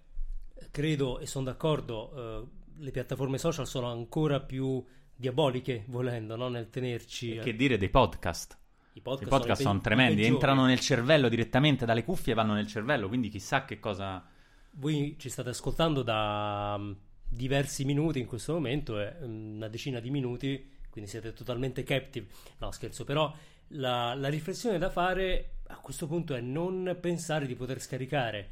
credo 0.71 1.19
e 1.19 1.27
sono 1.27 1.47
d'accordo, 1.47 2.13
eh, 2.15 2.47
le 2.83 2.91
piattaforme 2.91 3.39
social 3.39 3.67
sono 3.67 3.91
ancora 3.91 4.41
più 4.41 4.83
diaboliche, 5.23 5.85
volendo, 5.87 6.35
no? 6.35 6.49
nel 6.49 6.69
tenerci... 6.69 7.39
Che 7.39 7.55
dire 7.55 7.79
dei 7.79 7.89
podcast? 7.89 8.59
I 8.95 9.01
podcast, 9.01 9.27
I 9.27 9.31
podcast 9.31 9.63
sono, 9.63 9.69
sono 9.69 9.81
pe- 9.81 9.85
tremendi, 9.85 10.25
entrano 10.25 10.67
nel 10.67 10.81
cervello 10.81 11.29
direttamente 11.29 11.87
dalle 11.87 12.03
cuffie 12.03 12.33
e 12.33 12.35
vanno 12.35 12.55
nel 12.55 12.67
cervello, 12.67 13.07
quindi 13.07 13.29
chissà 13.29 13.65
che 13.65 13.79
cosa... 13.79 14.27
Voi 14.73 15.15
ci 15.19 15.29
state 15.29 15.51
ascoltando 15.51 16.03
da 16.03 16.75
um, 16.77 16.97
diversi 17.29 17.85
minuti 17.85 18.19
in 18.19 18.27
questo 18.27 18.55
momento, 18.55 18.99
è 18.99 19.17
um, 19.21 19.55
una 19.55 19.69
decina 19.69 20.01
di 20.01 20.11
minuti, 20.11 20.71
quindi 20.91 21.09
siete 21.09 21.33
totalmente 21.33 21.85
captive. 21.85 22.27
No, 22.59 22.73
scherzo, 22.73 23.05
però 23.05 23.33
la, 23.69 24.15
la 24.15 24.29
riflessione 24.29 24.77
da 24.77 24.91
fare 24.91 25.59
a 25.69 25.77
questo 25.77 26.09
punto 26.09 26.35
è 26.35 26.41
non 26.41 26.99
pensare 27.01 27.47
di 27.47 27.55
poter 27.55 27.81
scaricare 27.81 28.51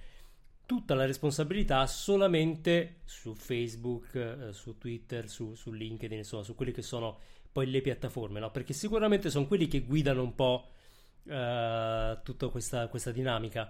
tutta 0.71 0.95
la 0.95 1.05
responsabilità 1.05 1.85
solamente 1.89 3.01
su 3.05 3.35
Facebook, 3.35 4.15
eh, 4.15 4.53
su 4.53 4.79
Twitter, 4.79 5.29
su, 5.29 5.57
su, 5.57 5.73
LinkedIn, 5.73 6.19
insomma, 6.19 6.45
su 6.45 6.55
quelle 6.55 6.71
che 6.71 6.81
sono 6.81 7.19
poi 7.51 7.69
le 7.69 7.81
piattaforme, 7.81 8.39
no? 8.39 8.53
Perché 8.53 8.73
sicuramente 8.73 9.31
sono 9.31 9.49
quelli 9.49 9.67
che 9.67 9.81
guidano 9.81 10.23
un 10.23 10.33
po' 10.37 10.69
eh, 11.25 12.19
tutta 12.23 12.49
questa, 12.51 12.87
questa, 12.87 13.11
dinamica. 13.11 13.69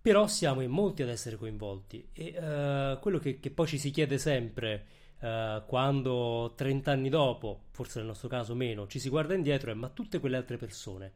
Però 0.00 0.26
siamo 0.26 0.62
in 0.62 0.72
molti 0.72 1.02
ad 1.02 1.10
essere 1.10 1.36
coinvolti 1.36 2.08
e 2.12 2.34
eh, 2.34 2.98
quello 3.00 3.20
che, 3.20 3.38
che, 3.38 3.52
poi 3.52 3.68
ci 3.68 3.78
si 3.78 3.92
chiede 3.92 4.18
sempre 4.18 4.86
eh, 5.20 5.62
quando 5.64 6.54
30 6.56 6.90
anni 6.90 7.08
dopo, 7.08 7.66
forse 7.70 7.98
nel 7.98 8.08
nostro 8.08 8.26
caso 8.26 8.56
meno, 8.56 8.88
ci 8.88 8.98
si 8.98 9.08
guarda 9.08 9.34
indietro 9.34 9.70
è 9.70 9.74
ma 9.74 9.90
tutte 9.90 10.18
quelle 10.18 10.38
altre 10.38 10.56
persone 10.56 11.12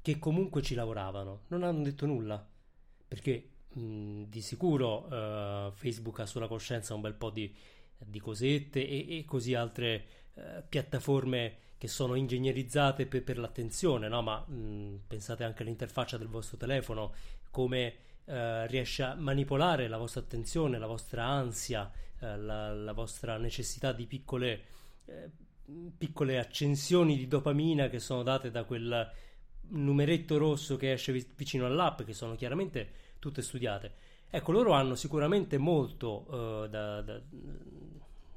che 0.00 0.18
comunque 0.18 0.62
ci 0.62 0.74
lavoravano 0.74 1.42
non 1.48 1.62
hanno 1.62 1.82
detto 1.82 2.06
nulla 2.06 2.42
perché 3.06 3.50
di 3.78 4.40
sicuro 4.40 5.04
uh, 5.04 5.70
Facebook 5.72 6.20
ha 6.20 6.26
sulla 6.26 6.48
coscienza 6.48 6.94
un 6.94 7.02
bel 7.02 7.12
po' 7.12 7.28
di, 7.28 7.54
di 7.98 8.18
cosette 8.20 8.86
e, 8.86 9.18
e, 9.18 9.24
così 9.26 9.52
altre 9.54 10.04
uh, 10.34 10.42
piattaforme 10.66 11.58
che 11.76 11.86
sono 11.86 12.14
ingegnerizzate 12.14 13.04
per, 13.04 13.22
per 13.22 13.36
l'attenzione, 13.36 14.08
no? 14.08 14.22
ma 14.22 14.38
mh, 14.38 15.02
pensate 15.06 15.44
anche 15.44 15.62
all'interfaccia 15.62 16.16
del 16.16 16.28
vostro 16.28 16.56
telefono, 16.56 17.12
come 17.50 17.94
uh, 18.24 18.64
riesce 18.66 19.02
a 19.02 19.14
manipolare 19.14 19.88
la 19.88 19.98
vostra 19.98 20.22
attenzione, 20.22 20.78
la 20.78 20.86
vostra 20.86 21.26
ansia, 21.26 21.90
la, 22.18 22.72
la, 22.72 22.92
vostra 22.94 23.36
necessità 23.36 23.92
di 23.92 24.06
piccole, 24.06 24.62
piccole 25.98 26.38
accensioni 26.38 27.14
di 27.14 27.28
dopamina 27.28 27.90
che 27.90 27.98
sono 27.98 28.22
date 28.22 28.50
da 28.50 28.64
quel 28.64 29.12
numeretto 29.68 30.38
rosso 30.38 30.76
che 30.76 30.92
esce 30.92 31.12
vicino 31.12 31.66
all'app, 31.66 32.04
che 32.04 32.14
sono 32.14 32.36
chiaramente 32.36 33.04
tutte 33.26 33.42
studiate. 33.42 33.92
Ecco, 34.30 34.52
loro 34.52 34.72
hanno 34.72 34.94
sicuramente 34.94 35.58
molto 35.58 36.26
uh, 36.28 36.68
da, 36.68 37.00
da, 37.00 37.20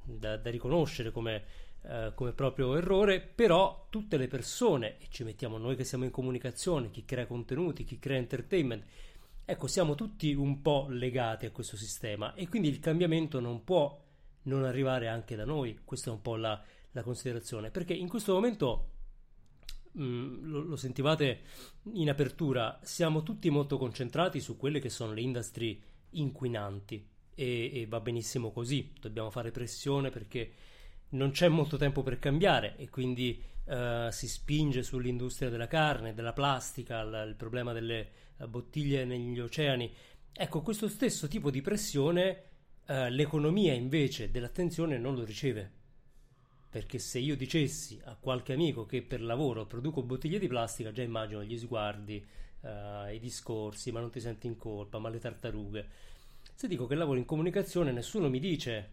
da, 0.04 0.38
da, 0.38 0.50
riconoscere 0.50 1.12
come, 1.12 1.44
uh, 1.82 2.14
come, 2.14 2.32
proprio 2.32 2.76
errore, 2.76 3.20
però 3.20 3.86
tutte 3.90 4.18
le 4.18 4.28
persone, 4.28 4.98
e 5.00 5.08
ci 5.10 5.24
mettiamo 5.24 5.58
noi 5.58 5.76
che 5.76 5.84
siamo 5.84 6.06
in 6.06 6.12
comunicazione, 6.12 6.90
chi 6.92 7.06
crea 7.06 7.26
contenuti, 7.26 7.84
chi 7.84 8.00
crea 8.00 8.18
entertainment, 8.18 8.84
ecco, 9.46 9.68
siamo 9.68 9.96
tutti 9.96 10.34
un 10.34 10.62
po' 10.62 10.88
legati 10.90 11.46
a 11.46 11.52
questo 11.52 11.78
sistema. 11.78 12.34
E 12.34 12.48
quindi 12.48 12.70
il 12.70 12.80
cambiamento 12.80 13.40
non 13.40 13.64
può 13.64 13.98
non 14.44 14.64
arrivare 14.64 15.08
anche 15.08 15.36
da 15.36 15.46
noi, 15.46 15.80
questa 15.84 16.10
è 16.10 16.14
un 16.14 16.22
po' 16.22 16.36
la, 16.36 16.62
la 16.92 17.04
considerazione, 17.04 17.70
perché 17.70 17.94
in 17.94 18.08
questo 18.08 18.34
momento 18.34 18.90
Mm, 19.98 20.50
lo, 20.50 20.62
lo, 20.62 20.76
sentivate 20.76 21.40
in 21.94 22.10
apertura, 22.10 22.80
siamo 22.84 23.24
tutti 23.24 23.50
molto 23.50 23.78
concentrati 23.80 24.40
su 24.40 24.56
quelle 24.56 24.80
che 24.80 24.90
sono 24.90 25.14
le 25.14 25.22
industrie 25.22 25.80
inquinanti 26.12 27.04
e, 27.34 27.72
e, 27.74 27.86
va 27.88 28.00
benissimo 28.00 28.52
così, 28.52 28.94
dobbiamo 29.00 29.32
fare 29.32 29.50
pressione 29.50 30.12
perché 30.12 30.52
non 31.10 31.32
c'è 31.32 31.48
molto 31.48 31.78
tempo 31.78 32.04
per 32.04 32.20
cambiare 32.20 32.76
e 32.78 32.88
quindi 32.90 33.42
uh, 33.66 34.12
si 34.12 34.28
spinge 34.28 34.84
sull'industria 34.84 35.50
della 35.50 35.68
carne, 35.68 36.14
della 36.14 36.34
plastica, 36.34 37.04
l- 37.04 37.28
il 37.28 37.36
problema 37.36 37.74
delle 37.74 38.10
uh, 38.38 38.48
bottiglie 38.48 39.06
negli 39.06 39.40
oceani. 39.40 39.92
Ecco, 40.32 40.62
questo 40.62 40.88
stesso 40.88 41.28
tipo 41.28 41.50
di 41.50 41.62
pressione 41.62 42.44
uh, 42.86 43.08
l'economia 43.10 43.74
invece 43.74 44.30
dell'attenzione 44.30 45.00
non 45.00 45.16
lo 45.16 45.24
riceve 45.24 45.78
perché 46.70 47.00
se 47.00 47.18
io 47.18 47.36
dicessi 47.36 48.00
a 48.04 48.16
qualche 48.20 48.54
amico 48.54 48.86
che 48.86 49.02
per 49.02 49.22
lavoro 49.22 49.66
produco 49.66 50.04
bottiglie 50.04 50.38
di 50.38 50.48
plastica, 50.48 50.92
già 50.92 51.02
immagino 51.02 51.44
gli 51.44 51.58
sguardi, 51.58 52.24
uh, 52.62 53.12
i 53.12 53.20
discorsi, 53.20 53.92
ma 53.92 54.00
non 54.00 54.12
ti 54.12 54.20
senti 54.20 54.46
in 54.46 54.56
colpa, 54.56 55.00
ma 55.00 55.10
le 55.10 55.18
tartarughe. 55.18 55.88
Se 56.54 56.68
dico 56.68 56.86
che 56.86 56.94
lavoro 56.94 57.18
in 57.18 57.26
comunicazione, 57.26 57.92
nessuno 57.92 58.30
mi 58.30 58.40
dice 58.40 58.92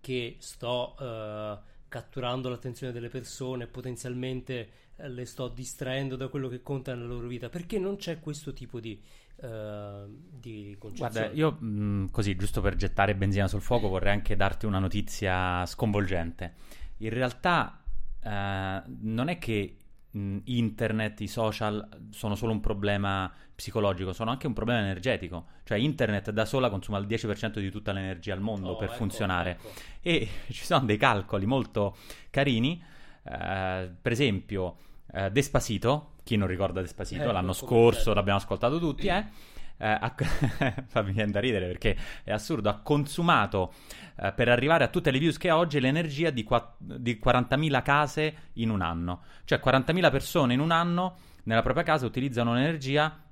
che 0.00 0.36
sto 0.38 0.96
uh, 0.98 1.58
catturando 1.88 2.48
l'attenzione 2.48 2.90
delle 2.90 3.10
persone, 3.10 3.66
potenzialmente 3.66 4.70
uh, 4.96 5.08
le 5.08 5.26
sto 5.26 5.48
distraendo 5.48 6.16
da 6.16 6.28
quello 6.28 6.48
che 6.48 6.62
conta 6.62 6.94
nella 6.94 7.06
loro 7.06 7.26
vita, 7.26 7.50
perché 7.50 7.78
non 7.78 7.96
c'è 7.96 8.18
questo 8.18 8.54
tipo 8.54 8.80
di, 8.80 8.98
di 9.36 10.74
concezione. 10.78 11.10
Guarda, 11.10 11.32
io 11.32 11.52
mh, 11.52 12.10
così, 12.10 12.34
giusto 12.34 12.62
per 12.62 12.76
gettare 12.76 13.14
benzina 13.14 13.46
sul 13.46 13.60
fuoco, 13.60 13.88
vorrei 13.88 14.12
anche 14.12 14.36
darti 14.36 14.64
una 14.64 14.78
notizia 14.78 15.66
sconvolgente 15.66 16.78
in 17.00 17.10
realtà 17.10 17.82
eh, 18.22 18.82
non 18.86 19.28
è 19.28 19.38
che 19.38 19.76
mh, 20.10 20.38
internet, 20.44 21.20
i 21.20 21.28
social 21.28 21.86
sono 22.10 22.34
solo 22.34 22.52
un 22.52 22.60
problema 22.60 23.32
psicologico, 23.54 24.12
sono 24.12 24.30
anche 24.30 24.46
un 24.46 24.52
problema 24.52 24.80
energetico. 24.80 25.46
Cioè 25.64 25.78
internet 25.78 26.30
da 26.30 26.44
sola 26.44 26.70
consuma 26.70 26.98
il 26.98 27.06
10% 27.06 27.58
di 27.58 27.70
tutta 27.70 27.92
l'energia 27.92 28.34
al 28.34 28.40
mondo 28.40 28.70
oh, 28.70 28.76
per 28.76 28.88
ecco, 28.88 28.96
funzionare. 28.96 29.50
Ecco. 29.52 29.68
E 30.00 30.28
ci 30.50 30.64
sono 30.64 30.84
dei 30.84 30.96
calcoli 30.96 31.46
molto 31.46 31.96
carini. 32.30 32.82
Eh, 33.22 33.90
per 34.00 34.12
esempio, 34.12 34.76
eh, 35.12 35.30
Despacito, 35.30 36.12
chi 36.24 36.36
non 36.36 36.48
ricorda 36.48 36.80
Despacito, 36.80 37.28
eh, 37.28 37.32
l'anno 37.32 37.52
scorso 37.52 38.12
l'abbiamo 38.14 38.38
ascoltato 38.38 38.78
tutti, 38.78 39.06
eh 39.06 39.49
eh, 39.80 39.88
ha, 39.88 40.14
fammi 40.86 41.12
viene 41.12 41.32
da 41.32 41.40
ridere 41.40 41.66
perché 41.66 41.96
è 42.22 42.30
assurdo, 42.30 42.68
ha 42.68 42.80
consumato 42.82 43.72
eh, 44.16 44.32
per 44.32 44.48
arrivare 44.48 44.84
a 44.84 44.88
tutte 44.88 45.10
le 45.10 45.18
views 45.18 45.38
che 45.38 45.48
ha 45.48 45.56
oggi 45.56 45.80
l'energia 45.80 46.30
di, 46.30 46.44
qua, 46.44 46.76
di 46.78 47.18
40.000 47.22 47.82
case 47.82 48.34
in 48.54 48.70
un 48.70 48.82
anno. 48.82 49.22
Cioè 49.44 49.60
40.000 49.64 50.10
persone 50.10 50.52
in 50.52 50.60
un 50.60 50.70
anno 50.70 51.16
nella 51.44 51.62
propria 51.62 51.84
casa 51.84 52.04
utilizzano 52.04 52.52
l'energia 52.52 53.24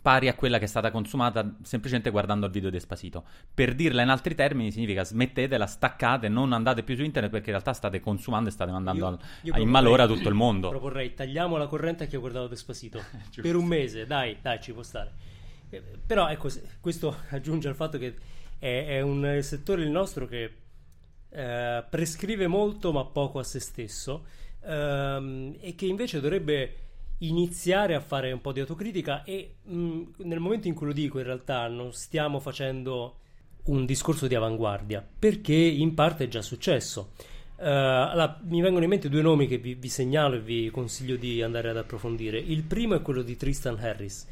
pari 0.00 0.28
a 0.28 0.34
quella 0.34 0.58
che 0.58 0.64
è 0.64 0.68
stata 0.68 0.90
consumata 0.90 1.56
semplicemente 1.62 2.10
guardando 2.10 2.46
il 2.46 2.52
video 2.52 2.70
di 2.70 2.76
Espasito. 2.76 3.24
Per 3.52 3.74
dirla 3.74 4.02
in 4.02 4.08
altri 4.08 4.34
termini 4.34 4.70
significa 4.70 5.04
smettetela, 5.04 5.66
staccate, 5.66 6.28
non 6.28 6.52
andate 6.52 6.82
più 6.82 6.96
su 6.96 7.02
internet 7.02 7.30
perché 7.30 7.46
in 7.46 7.52
realtà 7.52 7.72
state 7.72 8.00
consumando 8.00 8.48
e 8.48 8.52
state 8.52 8.70
mandando 8.70 9.06
io, 9.06 9.18
io 9.42 9.54
al, 9.54 9.60
in 9.60 9.68
malore 9.68 10.02
a 10.02 10.06
tutto 10.06 10.28
il 10.28 10.34
mondo. 10.34 10.70
Proporrei 10.70 11.14
tagliamo 11.14 11.56
la 11.56 11.66
corrente 11.66 12.04
a 12.04 12.06
chi 12.06 12.16
ha 12.16 12.20
guardato 12.20 12.48
Despacito 12.48 13.02
per 13.40 13.56
un 13.56 13.64
mese, 13.64 14.06
dai, 14.06 14.38
dai, 14.40 14.60
ci 14.60 14.72
può 14.72 14.82
stare. 14.82 15.31
Eh, 15.76 15.82
però 16.06 16.28
ecco, 16.28 16.48
questo 16.80 17.16
aggiunge 17.30 17.68
al 17.68 17.74
fatto 17.74 17.98
che 17.98 18.14
è, 18.58 18.86
è 18.86 19.00
un 19.00 19.38
settore 19.42 19.82
il 19.82 19.90
nostro 19.90 20.26
che 20.26 20.50
eh, 21.30 21.84
prescrive 21.88 22.46
molto 22.46 22.92
ma 22.92 23.04
poco 23.04 23.38
a 23.38 23.42
se 23.42 23.58
stesso, 23.58 24.24
ehm, 24.64 25.56
e 25.60 25.74
che 25.74 25.86
invece 25.86 26.20
dovrebbe 26.20 26.76
iniziare 27.18 27.94
a 27.94 28.00
fare 28.00 28.32
un 28.32 28.40
po' 28.40 28.52
di 28.52 28.60
autocritica 28.60 29.22
e 29.24 29.56
mh, 29.62 30.02
nel 30.18 30.40
momento 30.40 30.68
in 30.68 30.74
cui 30.74 30.86
lo 30.86 30.92
dico 30.92 31.18
in 31.18 31.24
realtà 31.24 31.68
non 31.68 31.92
stiamo 31.92 32.40
facendo 32.40 33.16
un 33.64 33.86
discorso 33.86 34.26
di 34.26 34.34
avanguardia 34.34 35.06
perché 35.18 35.54
in 35.54 35.94
parte 35.94 36.24
è 36.24 36.28
già 36.28 36.42
successo. 36.42 37.12
Uh, 37.56 37.64
allora, 37.64 38.40
mi 38.42 38.60
vengono 38.60 38.82
in 38.82 38.90
mente 38.90 39.08
due 39.08 39.22
nomi 39.22 39.46
che 39.46 39.58
vi, 39.58 39.74
vi, 39.74 39.88
segnalo 39.88 40.34
e 40.34 40.40
vi 40.40 40.68
consiglio 40.70 41.14
di 41.14 41.42
andare 41.42 41.70
ad 41.70 41.76
approfondire. 41.76 42.38
Il 42.38 42.64
primo 42.64 42.96
è 42.96 43.02
quello 43.02 43.22
di 43.22 43.36
Tristan 43.36 43.78
Harris. 43.78 44.26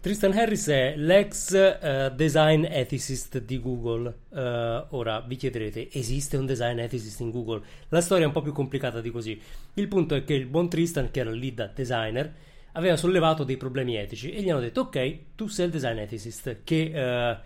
Tristan 0.00 0.32
Harris 0.32 0.68
è 0.68 0.94
l'ex 0.96 1.50
uh, 1.50 2.14
design 2.14 2.64
ethicist 2.64 3.40
di 3.40 3.60
Google. 3.60 4.20
Uh, 4.28 4.86
ora 4.96 5.20
vi 5.20 5.34
chiederete, 5.34 5.88
esiste 5.90 6.36
un 6.36 6.46
design 6.46 6.78
ethicist 6.78 7.18
in 7.18 7.32
Google? 7.32 7.62
La 7.88 8.00
storia 8.00 8.22
è 8.22 8.26
un 8.28 8.32
po' 8.32 8.40
più 8.40 8.52
complicata 8.52 9.00
di 9.00 9.10
così. 9.10 9.40
Il 9.74 9.88
punto 9.88 10.14
è 10.14 10.22
che 10.22 10.34
il 10.34 10.46
buon 10.46 10.68
Tristan, 10.68 11.10
che 11.10 11.18
era 11.18 11.30
il 11.30 11.38
lead 11.38 11.72
designer, 11.74 12.32
aveva 12.72 12.96
sollevato 12.96 13.42
dei 13.42 13.56
problemi 13.56 13.96
etici 13.96 14.30
e 14.30 14.40
gli 14.40 14.50
hanno 14.50 14.60
detto, 14.60 14.82
ok, 14.82 15.34
tu 15.34 15.48
sei 15.48 15.66
il 15.66 15.72
design 15.72 15.98
ethicist, 15.98 16.62
che 16.62 16.92
a 16.94 17.42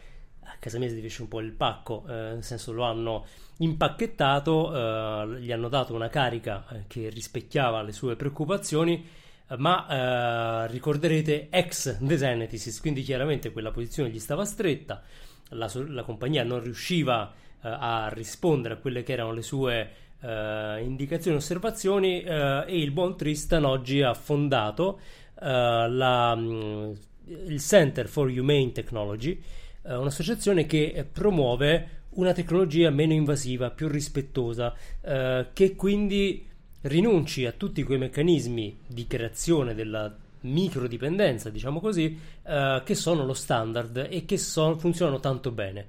casa 0.59 0.78
mia 0.78 0.90
si 0.90 1.00
dice 1.00 1.23
un 1.23 1.28
po' 1.28 1.40
il 1.40 1.52
pacco, 1.52 2.04
nel 2.06 2.44
senso 2.44 2.73
lo 2.73 2.82
hanno 2.82 3.25
impacchettato, 3.56 5.38
gli 5.38 5.50
hanno 5.50 5.68
dato 5.71 5.94
una 5.94 6.11
carica 6.11 6.66
che 6.87 7.09
rispecchiava 7.09 7.80
le 7.80 7.92
sue 7.92 8.14
preoccupazioni 8.14 9.21
ma 9.56 10.64
eh, 10.64 10.66
ricorderete 10.71 11.49
ex 11.50 11.99
design 11.99 12.40
ethicist, 12.40 12.80
quindi 12.80 13.02
chiaramente 13.02 13.52
quella 13.52 13.71
posizione 13.71 14.11
gli 14.11 14.18
stava 14.18 14.44
stretta, 14.44 15.02
la, 15.50 15.71
la 15.88 16.02
compagnia 16.02 16.42
non 16.44 16.62
riusciva 16.62 17.30
eh, 17.30 17.68
a 17.68 18.09
rispondere 18.12 18.75
a 18.75 18.76
quelle 18.78 19.02
che 19.02 19.12
erano 19.12 19.32
le 19.32 19.42
sue 19.42 19.90
eh, 20.21 20.82
indicazioni 20.82 21.37
e 21.37 21.40
osservazioni 21.40 22.23
eh, 22.23 22.64
e 22.66 22.78
il 22.80 22.90
buon 22.92 23.16
Tristan 23.16 23.64
oggi 23.64 24.02
ha 24.02 24.14
fondato 24.14 24.99
eh, 25.40 25.47
la, 25.88 26.35
mm, 26.37 26.92
il 27.47 27.61
Center 27.61 28.09
for 28.09 28.28
Humane 28.28 28.73
Technology, 28.73 29.40
eh, 29.82 29.94
un'associazione 29.94 30.66
che 30.66 31.06
promuove 31.11 32.00
una 32.14 32.32
tecnologia 32.32 32.90
meno 32.90 33.14
invasiva, 33.14 33.71
più 33.71 33.88
rispettosa, 33.88 34.75
che 35.00 35.75
quindi 35.75 36.47
rinunci 36.82 37.46
a 37.46 37.52
tutti 37.52 37.82
quei 37.82 37.98
meccanismi 37.98 38.78
di 38.86 39.06
creazione 39.06 39.74
della 39.74 40.14
microdipendenza, 40.42 41.50
diciamo 41.50 41.80
così, 41.80 42.18
eh, 42.44 42.82
che 42.84 42.94
sono 42.94 43.24
lo 43.24 43.34
standard 43.34 44.08
e 44.10 44.24
che 44.24 44.38
so- 44.38 44.76
funzionano 44.76 45.20
tanto 45.20 45.50
bene. 45.50 45.86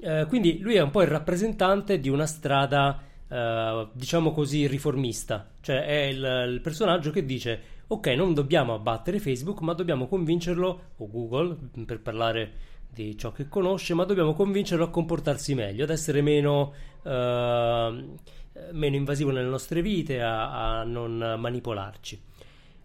Eh, 0.00 0.26
quindi 0.28 0.60
lui 0.60 0.76
è 0.76 0.82
un 0.82 0.90
po' 0.90 1.02
il 1.02 1.08
rappresentante 1.08 1.98
di 1.98 2.08
una 2.08 2.26
strada, 2.26 3.02
eh, 3.28 3.88
diciamo 3.92 4.32
così, 4.32 4.66
riformista, 4.66 5.50
cioè 5.60 5.84
è 5.84 6.02
il, 6.04 6.46
il, 6.52 6.60
personaggio 6.60 7.10
che 7.10 7.24
dice 7.24 7.78
ok, 7.86 8.06
non 8.08 8.32
dobbiamo 8.32 8.74
abbattere 8.74 9.18
Facebook, 9.18 9.60
ma 9.60 9.74
dobbiamo 9.74 10.06
convincerlo, 10.06 10.80
o 10.96 11.10
Google, 11.10 11.56
per 11.84 12.00
parlare 12.00 12.52
di 12.92 13.16
ciò 13.16 13.32
che 13.32 13.48
conosce, 13.48 13.94
ma 13.94 14.04
dobbiamo 14.04 14.34
convincerlo 14.34 14.84
a 14.84 14.90
comportarsi 14.90 15.54
meglio, 15.54 15.84
ad 15.84 15.90
essere 15.90 16.22
meno 16.22 16.72
eh, 17.02 18.04
meno 18.72 18.96
invasivo 18.96 19.30
nelle 19.30 19.48
nostre 19.48 19.82
vite, 19.82 20.20
a, 20.22 20.80
a 20.80 20.84
non 20.84 21.36
manipolarci. 21.38 22.28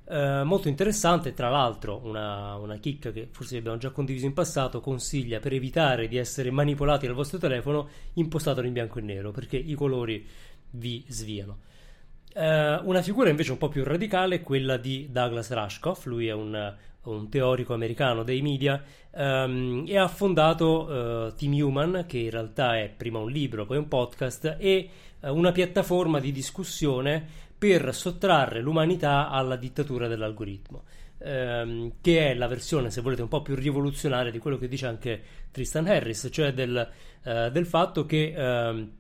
Eh, 0.08 0.44
molto 0.44 0.68
interessante, 0.68 1.34
tra 1.34 1.50
l'altro, 1.50 2.00
una, 2.04 2.56
una 2.56 2.78
chicca 2.78 3.12
che 3.12 3.28
forse 3.32 3.58
abbiamo 3.58 3.78
già 3.78 3.90
condiviso 3.90 4.26
in 4.26 4.34
passato, 4.34 4.80
consiglia 4.80 5.40
per 5.40 5.54
evitare 5.54 6.08
di 6.08 6.18
essere 6.18 6.52
manipolati 6.52 7.08
dal 7.08 7.16
vostro 7.16 7.40
telefono, 7.40 7.88
impostatelo 8.14 8.68
in 8.68 8.74
bianco 8.74 9.00
e 9.00 9.02
nero, 9.02 9.32
perché 9.32 9.58
i 9.58 9.74
colori 9.74 10.26
vi 10.72 11.04
sviano. 11.08 11.60
Eh, 12.34 12.80
una 12.84 13.02
figura 13.02 13.30
invece 13.30 13.52
un 13.52 13.58
po' 13.58 13.70
più 13.70 13.84
radicale 13.84 14.36
è 14.36 14.42
quella 14.42 14.78
di 14.78 15.08
Douglas 15.10 15.52
Rushkoff, 15.52 16.06
lui 16.06 16.28
è 16.28 16.34
un, 16.34 16.76
un 17.04 17.30
teorico 17.30 17.74
americano 17.74 18.24
dei 18.24 18.42
media 18.42 18.84
um, 19.12 19.86
e 19.88 19.98
ha 19.98 20.08
fondato 20.08 20.84
uh, 20.84 21.36
Team 21.36 21.54
Human, 21.54 22.06
che 22.08 22.20
in 22.20 22.30
realtà 22.30 22.78
è 22.78 22.94
prima 22.96 23.20
un 23.20 23.32
libro, 23.32 23.66
poi 23.66 23.78
un 23.78 23.88
podcast, 23.88 24.58
e 24.60 24.90
una 25.32 25.52
piattaforma 25.52 26.20
di 26.20 26.32
discussione 26.32 27.26
per 27.58 27.94
sottrarre 27.94 28.62
l'umanità 28.62 29.30
alla 29.30 29.56
dittatura 29.56 30.08
dell'algoritmo. 30.08 30.84
Um, 31.18 31.94
che 32.02 32.32
è 32.32 32.34
la 32.36 32.46
versione, 32.46 32.92
se 32.92 33.02
volete, 33.02 33.22
un 33.22 33.30
po' 33.30 33.42
più 33.42 33.56
rivoluzionaria 33.56 34.32
di 34.32 34.38
quello 34.38 34.58
che 34.58 34.68
dice 34.68 34.86
anche 34.86 35.22
Tristan 35.50 35.88
Harris, 35.88 36.28
cioè 36.30 36.54
del, 36.54 36.92
uh, 37.24 37.50
del 37.50 37.66
fatto 37.66 38.06
che 38.06 38.34
uh, 38.36 38.92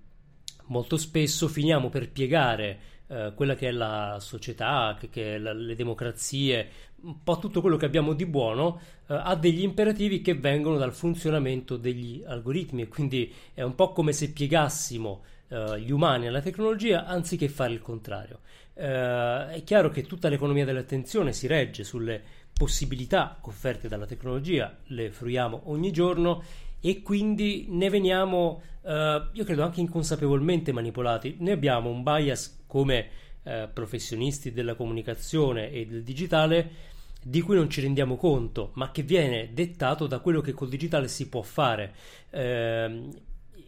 molto 0.68 0.98
spesso 0.98 1.48
finiamo 1.50 1.90
per 1.90 2.10
piegare 2.10 2.80
uh, 3.08 3.34
quella 3.36 3.56
che 3.56 3.68
è 3.68 3.72
la 3.72 4.18
società, 4.22 4.96
che, 4.98 5.10
che 5.10 5.36
è 5.36 5.38
la, 5.38 5.52
le 5.52 5.76
democrazie, 5.76 6.70
un 7.02 7.22
po' 7.24 7.38
tutto 7.38 7.62
quello 7.62 7.78
che 7.78 7.86
abbiamo 7.86 8.14
di 8.14 8.26
buono 8.26 8.80
eh, 9.08 9.14
ha 9.14 9.36
degli 9.36 9.62
imperativi 9.62 10.22
che 10.22 10.34
vengono 10.34 10.78
dal 10.78 10.94
funzionamento 10.94 11.78
degli 11.78 12.24
algoritmi 12.26 12.84
e 12.84 12.88
quindi 12.88 13.32
è 13.54 13.62
un 13.62 13.76
po' 13.76 13.92
come 13.92 14.12
se 14.12 14.32
piegassimo 14.32 15.24
eh, 15.48 15.80
gli 15.80 15.92
umani 15.92 16.28
alla 16.28 16.42
tecnologia 16.42 17.06
anziché 17.06 17.48
fare 17.50 17.74
il 17.74 17.82
contrario. 17.82 18.40
Eh, 18.74 19.50
è 19.50 19.62
chiaro 19.64 19.90
che 19.90 20.04
tutta 20.04 20.30
l'economia 20.30 20.66
dell'attenzione 20.66 21.34
si 21.34 21.48
regge 21.48 21.84
sulle 21.84 22.22
possibilità 22.54 23.38
offerte 23.42 23.88
dalla 23.88 24.06
tecnologia, 24.06 24.76
le 24.88 25.12
fruiamo 25.12 25.64
ogni 25.66 25.92
giorno 25.92 26.44
e 26.80 27.02
quindi 27.02 27.66
ne 27.70 27.90
veniamo, 27.90 28.62
eh, 28.84 29.28
io 29.32 29.44
credo 29.44 29.64
anche 29.64 29.82
inconsapevolmente 29.82 30.72
manipolati. 30.72 31.38
Noi 31.40 31.52
abbiamo 31.54 31.90
un 31.90 32.04
bias 32.04 32.64
come 32.68 33.24
professionisti 33.72 34.52
della 34.52 34.74
comunicazione 34.74 35.70
e 35.70 35.86
del 35.86 36.02
digitale 36.02 36.94
di 37.28 37.42
cui 37.42 37.56
non 37.56 37.72
ci 37.72 37.82
rendiamo 37.82 38.18
conto, 38.18 38.70
ma 38.74 38.92
che 38.92 39.02
viene 39.02 39.50
dettato 39.52 40.06
da 40.06 40.20
quello 40.20 40.42
che 40.42 40.54
col 40.54 40.70
digitale 40.70 41.08
si 41.08 41.28
può 41.28 41.42
fare. 41.42 41.96
Eh, 42.30 43.10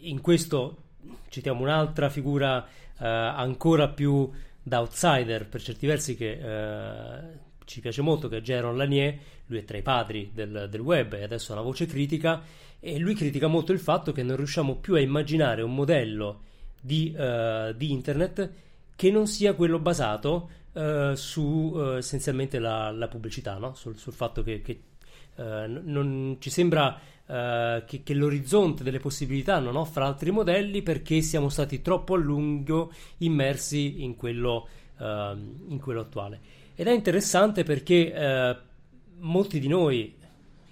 in 0.02 0.22
questo 0.22 0.87
citiamo 1.30 1.62
un'altra 1.62 2.10
figura 2.10 2.66
eh, 2.66 3.06
ancora 3.06 3.90
più 3.90 4.30
da 4.62 4.80
outsider 4.80 5.48
per 5.48 5.62
certi 5.62 5.88
versi 5.88 6.16
che 6.16 6.32
eh, 6.32 7.46
ci 7.66 7.80
piace 7.80 8.02
molto, 8.02 8.28
che 8.28 8.38
è 8.38 8.42
Jaron 8.42 8.78
Lanier, 8.78 9.18
lui 9.48 9.60
è 9.60 9.66
tra 9.66 9.78
i 9.78 9.82
padri 9.82 10.32
del, 10.34 10.68
del 10.70 10.82
web 10.82 11.14
e 11.14 11.24
adesso 11.24 11.52
ha 11.52 11.56
una 11.56 11.64
voce 11.64 11.86
critica 11.86 12.42
e 12.80 12.98
lui 12.98 13.14
critica 13.14 13.48
molto 13.48 13.72
il 13.72 13.80
fatto 13.80 14.12
che 14.12 14.24
non 14.24 14.36
riusciamo 14.36 14.76
più 14.76 14.96
a 14.96 15.00
immaginare 15.00 15.62
un 15.62 15.74
modello 15.74 16.42
di, 16.80 17.16
uh, 17.18 17.74
di 17.74 17.92
internet 17.92 18.52
che 18.96 19.12
non 19.12 19.28
sia 19.28 19.54
quello 19.54 19.80
basato 19.80 20.50
uh, 20.74 21.14
su 21.14 21.72
uh, 21.74 21.96
essenzialmente 21.96 22.60
la, 22.60 22.92
la 22.92 23.08
pubblicità, 23.08 23.58
no? 23.58 23.74
sul, 23.74 23.98
sul, 23.98 24.14
fatto 24.14 24.44
che, 24.44 24.62
che 24.62 24.82
non 25.38 26.38
ci 26.40 26.50
sembra 26.50 27.00
che, 27.28 28.02
che, 28.04 28.14
l'orizzonte 28.14 28.84
delle 28.84 29.00
possibilità 29.00 29.60
non 29.60 29.76
offra 29.76 30.06
altri 30.06 30.32
modelli 30.32 30.82
perché 30.82 31.22
siamo 31.22 31.50
stati 31.50 31.82
troppo 31.82 32.14
a 32.14 32.18
lungo 32.18 32.92
immersi 33.18 34.04
in 34.04 34.16
quello, 34.16 34.68
in 35.00 35.80
quello 35.82 36.00
attuale. 36.00 36.40
Ed 36.74 36.88
è 36.88 36.92
interessante 36.92 37.64
perché 37.64 38.64
molti 39.20 39.60
di 39.60 39.68
noi, 39.68 40.16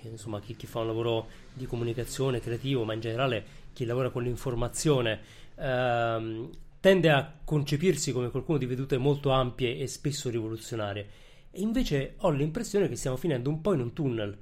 insomma 0.03 0.39
chi, 0.39 0.55
chi 0.55 0.65
fa 0.65 0.79
un 0.79 0.87
lavoro 0.87 1.27
di 1.53 1.65
comunicazione 1.65 2.39
creativo, 2.39 2.83
ma 2.83 2.93
in 2.93 2.99
generale 2.99 3.45
chi 3.73 3.85
lavora 3.85 4.09
con 4.09 4.23
l'informazione, 4.23 5.19
ehm, 5.55 6.49
tende 6.79 7.09
a 7.09 7.33
concepirsi 7.43 8.11
come 8.11 8.29
qualcuno 8.29 8.57
di 8.57 8.65
vedute 8.65 8.97
molto 8.97 9.31
ampie 9.31 9.77
e 9.77 9.87
spesso 9.87 10.29
rivoluzionarie. 10.29 11.07
E 11.51 11.61
invece 11.61 12.15
ho 12.17 12.29
l'impressione 12.29 12.87
che 12.87 12.95
stiamo 12.95 13.17
finendo 13.17 13.49
un 13.49 13.61
po' 13.61 13.73
in 13.73 13.81
un 13.81 13.93
tunnel. 13.93 14.37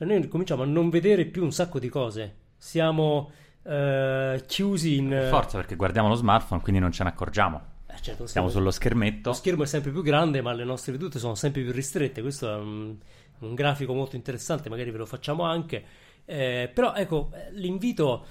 Cioè 0.00 0.08
noi 0.08 0.28
cominciamo 0.28 0.62
a 0.62 0.66
non 0.66 0.88
vedere 0.88 1.26
più 1.26 1.44
un 1.44 1.52
sacco 1.52 1.78
di 1.78 1.90
cose. 1.90 2.36
Siamo 2.56 3.30
eh, 3.64 4.42
chiusi 4.46 4.96
in... 4.96 5.26
Forza 5.28 5.58
perché 5.58 5.76
guardiamo 5.76 6.08
lo 6.08 6.14
smartphone, 6.14 6.62
quindi 6.62 6.80
non 6.80 6.90
ce 6.90 7.02
ne 7.02 7.10
accorgiamo. 7.10 7.60
Eh, 7.86 8.00
certo, 8.00 8.26
Siamo 8.26 8.48
sullo 8.48 8.70
schermetto. 8.70 9.28
Lo 9.28 9.34
schermo 9.34 9.64
è 9.64 9.66
sempre 9.66 9.90
più 9.90 10.02
grande, 10.02 10.40
ma 10.40 10.54
le 10.54 10.64
nostre 10.64 10.92
vedute 10.92 11.18
sono 11.18 11.34
sempre 11.34 11.60
più 11.60 11.70
ristrette. 11.70 12.22
Questo 12.22 12.50
è 12.50 12.56
un, 12.56 12.96
un 13.40 13.54
grafico 13.54 13.92
molto 13.92 14.16
interessante, 14.16 14.70
magari 14.70 14.90
ve 14.90 14.96
lo 14.96 15.04
facciamo 15.04 15.42
anche. 15.42 15.84
Eh, 16.24 16.70
però 16.72 16.94
ecco, 16.94 17.32
l'invito 17.50 18.24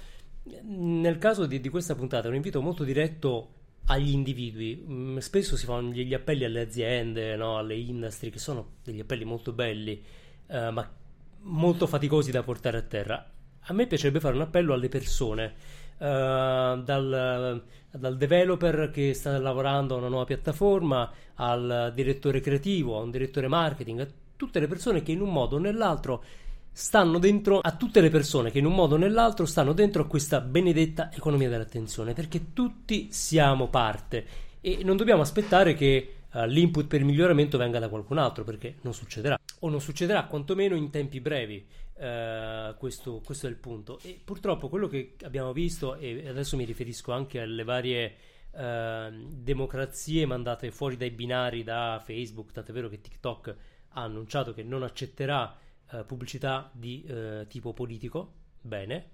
nel 0.62 1.18
caso 1.18 1.46
di, 1.46 1.60
di, 1.60 1.68
questa 1.68 1.94
puntata 1.94 2.26
è 2.26 2.30
un 2.30 2.34
invito 2.34 2.60
molto 2.60 2.82
diretto 2.82 3.52
agli 3.84 4.10
individui. 4.10 4.84
Mm, 4.88 5.18
spesso 5.18 5.56
si 5.56 5.66
fanno 5.66 5.92
gli 5.92 6.14
appelli 6.14 6.44
alle 6.44 6.62
aziende, 6.62 7.36
no? 7.36 7.58
alle 7.58 7.76
industrie, 7.76 8.32
che 8.32 8.40
sono 8.40 8.78
degli 8.82 8.98
appelli 8.98 9.22
molto 9.22 9.52
belli, 9.52 10.02
eh, 10.48 10.70
ma 10.72 10.98
molto 11.42 11.86
faticosi 11.86 12.30
da 12.30 12.42
portare 12.42 12.78
a 12.78 12.82
terra. 12.82 13.30
A 13.64 13.72
me 13.72 13.86
piacerebbe 13.86 14.20
fare 14.20 14.34
un 14.34 14.42
appello 14.42 14.72
alle 14.72 14.88
persone, 14.88 15.54
eh, 15.98 16.80
dal, 16.84 17.62
dal 17.90 18.16
developer 18.16 18.90
che 18.90 19.14
sta 19.14 19.38
lavorando 19.38 19.94
a 19.94 19.98
una 19.98 20.08
nuova 20.08 20.24
piattaforma, 20.24 21.10
al 21.34 21.92
direttore 21.94 22.40
creativo, 22.40 22.98
a 22.98 23.02
un 23.02 23.10
direttore 23.10 23.48
marketing, 23.48 24.00
a 24.00 24.08
tutte 24.36 24.60
le 24.60 24.66
persone 24.66 25.02
che 25.02 25.12
in 25.12 25.20
un 25.20 25.30
modo 25.30 25.56
o 25.56 25.58
nell'altro 25.58 26.24
stanno 26.72 27.18
dentro 27.18 27.58
a 27.58 27.72
tutte 27.72 28.00
le 28.00 28.10
persone 28.10 28.50
che 28.50 28.58
in 28.58 28.64
un 28.64 28.74
modo 28.74 28.94
o 28.94 28.98
nell'altro 28.98 29.44
stanno 29.44 29.72
dentro 29.72 30.02
a 30.02 30.06
questa 30.06 30.40
benedetta 30.40 31.10
economia 31.12 31.48
dell'attenzione, 31.48 32.14
perché 32.14 32.52
tutti 32.52 33.08
siamo 33.10 33.68
parte 33.68 34.24
e 34.60 34.80
non 34.82 34.96
dobbiamo 34.96 35.22
aspettare 35.22 35.74
che 35.74 36.14
eh, 36.32 36.48
l'input 36.48 36.86
per 36.86 37.00
il 37.00 37.06
miglioramento 37.06 37.58
venga 37.58 37.78
da 37.78 37.88
qualcun 37.88 38.18
altro 38.18 38.44
perché 38.44 38.76
non 38.82 38.94
succederà 38.94 39.38
o 39.60 39.68
non 39.68 39.80
succederà 39.80 40.24
quantomeno 40.26 40.74
in 40.74 40.90
tempi 40.90 41.20
brevi. 41.20 41.66
Eh, 41.94 42.74
questo, 42.78 43.20
questo 43.24 43.46
è 43.46 43.50
il 43.50 43.56
punto. 43.56 43.98
E 44.02 44.20
purtroppo 44.22 44.68
quello 44.68 44.88
che 44.88 45.16
abbiamo 45.22 45.52
visto, 45.52 45.96
e 45.96 46.28
adesso 46.28 46.56
mi 46.56 46.64
riferisco 46.64 47.12
anche 47.12 47.40
alle 47.40 47.64
varie 47.64 48.14
eh, 48.52 49.10
democrazie 49.28 50.26
mandate 50.26 50.70
fuori 50.70 50.96
dai 50.96 51.10
binari 51.10 51.62
da 51.62 52.00
Facebook, 52.02 52.52
tant'è 52.52 52.72
vero 52.72 52.88
che 52.88 53.00
TikTok 53.00 53.56
ha 53.90 54.02
annunciato 54.02 54.52
che 54.54 54.62
non 54.62 54.82
accetterà 54.82 55.56
eh, 55.90 56.04
pubblicità 56.04 56.70
di 56.72 57.04
eh, 57.04 57.46
tipo 57.48 57.72
politico. 57.72 58.34
Bene, 58.60 59.10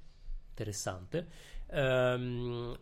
interessante. 0.50 1.26
Ehm, 1.70 2.76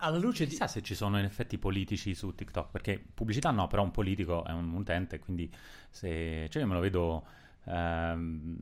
alla 0.00 0.18
luce 0.18 0.44
di... 0.44 0.50
Chissà 0.50 0.66
se 0.66 0.82
ci 0.82 0.94
sono 0.94 1.18
in 1.18 1.24
effetti 1.24 1.58
politici 1.58 2.14
su 2.14 2.34
TikTok, 2.34 2.70
perché 2.70 2.98
pubblicità 3.14 3.50
no, 3.50 3.66
però 3.68 3.82
un 3.82 3.90
politico 3.90 4.44
è 4.44 4.52
un 4.52 4.72
utente, 4.74 5.18
quindi 5.18 5.50
se... 5.90 6.48
Cioè 6.50 6.62
io 6.62 6.68
me 6.68 6.74
lo 6.74 6.80
vedo... 6.80 7.26
ehm, 7.64 8.56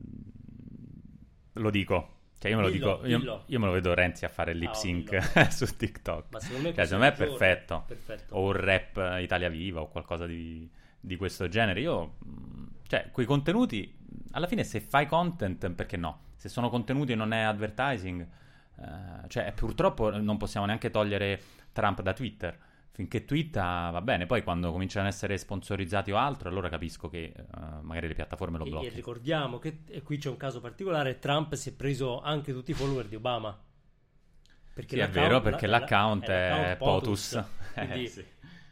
lo 1.53 1.69
dico. 1.69 2.15
Cioè 2.39 2.51
io 2.51 2.57
me 2.57 2.63
lo 2.63 2.69
Dillo, 2.69 2.95
dico, 2.95 3.07
io, 3.07 3.17
dillo. 3.17 3.43
io 3.47 3.59
me 3.59 3.65
lo 3.65 3.71
vedo 3.73 3.93
Renzi 3.93 4.23
a 4.23 4.29
fare 4.29 4.51
il 4.53 4.59
lip 4.59 4.69
Ah, 4.69 4.73
sync 4.73 5.09
dillo. 5.09 5.49
su 5.51 5.75
TikTok. 5.75 6.25
Ma 6.29 6.39
secondo 6.39 6.69
me, 6.69 6.73
Cioè, 6.73 6.85
secondo 6.85 7.05
me 7.05 7.11
è 7.11 7.15
perfetto. 7.15 7.83
perfetto. 7.85 8.35
O 8.35 8.45
un 8.45 8.51
rap 8.53 9.17
Italia 9.21 9.49
Viva 9.49 9.81
o 9.81 9.89
qualcosa 9.89 10.25
di, 10.25 10.69
di 10.99 11.15
questo 11.17 11.49
genere. 11.49 11.81
Io, 11.81 12.15
mh, 12.19 12.67
cioè, 12.87 13.09
quei 13.11 13.25
contenuti, 13.25 13.93
alla 14.31 14.47
fine 14.47 14.63
se 14.63 14.79
fai 14.79 15.05
content, 15.05 15.69
perché 15.71 15.97
no? 15.97 16.27
Se 16.37 16.47
sono 16.47 16.69
contenuti 16.69 17.11
e 17.11 17.15
non 17.15 17.33
è 17.33 17.41
advertising, 17.41 18.25
eh, 18.81 19.27
cioè 19.27 19.51
purtroppo 19.53 20.09
non 20.17 20.37
possiamo 20.37 20.65
neanche 20.65 20.89
togliere 20.89 21.41
Trump 21.71 22.01
da 22.01 22.13
Twitter. 22.13 22.57
Finché 22.91 23.23
twitta 23.23 23.89
va 23.91 24.01
bene, 24.01 24.25
poi 24.25 24.43
quando 24.43 24.71
cominciano 24.73 25.07
ad 25.07 25.13
essere 25.13 25.37
sponsorizzati 25.37 26.11
o 26.11 26.17
altro, 26.17 26.49
allora 26.49 26.67
capisco 26.67 27.07
che 27.07 27.23
eh, 27.35 27.43
magari 27.81 28.07
le 28.09 28.13
piattaforme 28.13 28.57
lo 28.57 28.65
E, 28.65 28.67
e 28.67 28.71
bloccano. 28.71 28.95
ricordiamo 28.95 29.57
che 29.59 29.83
e 29.87 30.01
qui 30.01 30.17
c'è 30.17 30.29
un 30.29 30.37
caso 30.37 30.59
particolare: 30.59 31.19
Trump 31.19 31.53
si 31.55 31.69
è 31.69 31.73
preso 31.73 32.21
anche 32.21 32.51
tutti 32.51 32.71
i 32.71 32.73
follower 32.73 33.07
di 33.07 33.15
Obama. 33.15 33.57
Perché 34.73 34.95
Sì, 34.95 35.01
è 35.01 35.09
vero, 35.09 35.41
perché 35.41 35.67
la- 35.67 35.73
la- 35.73 35.79
l'account 35.79 36.29
è 36.29 36.49
l'account 36.49 36.77
POTUS. 36.77 37.43
Quindi, 37.73 38.03
Eh, 38.03 38.07
sì. 38.07 38.25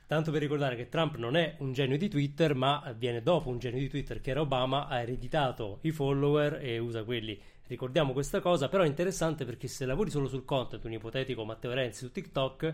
Tanto 0.08 0.32
per 0.32 0.39
ricordare 0.41 0.78
che 0.78 0.88
Trump 0.88 1.17
non 1.17 1.36
è 1.36 1.56
un 1.60 1.74
genio 1.74 1.98
di 1.98 2.08
Twitter, 2.08 2.56
ma 2.56 2.93
viene 2.98 3.22
dopo 3.22 3.50
un 3.50 3.60
genio 3.60 3.80
di 3.80 3.89
Twitter 3.89 4.22
che 4.22 4.32
era 4.32 4.39
Obama, 4.39 4.88
ha 4.88 5.02
ereditato 5.02 5.80
i 5.82 5.91
follower 5.91 6.60
e 6.62 6.78
usa 6.80 7.04
quelli. 7.04 7.39
Ricordiamo 7.67 8.13
questa 8.13 8.39
cosa, 8.39 8.69
però 8.69 8.84
è 8.84 8.88
interessante 8.88 9.43
perché 9.45 9.67
se 9.67 9.86
lavori 9.86 10.10
solo 10.10 10.27
sul 10.27 10.45
content, 10.45 10.84
un 10.86 10.93
ipotetico 10.93 11.43
Matteo 11.43 11.73
Renzi 11.73 12.06
su 12.06 12.12
TikTok, 12.12 12.73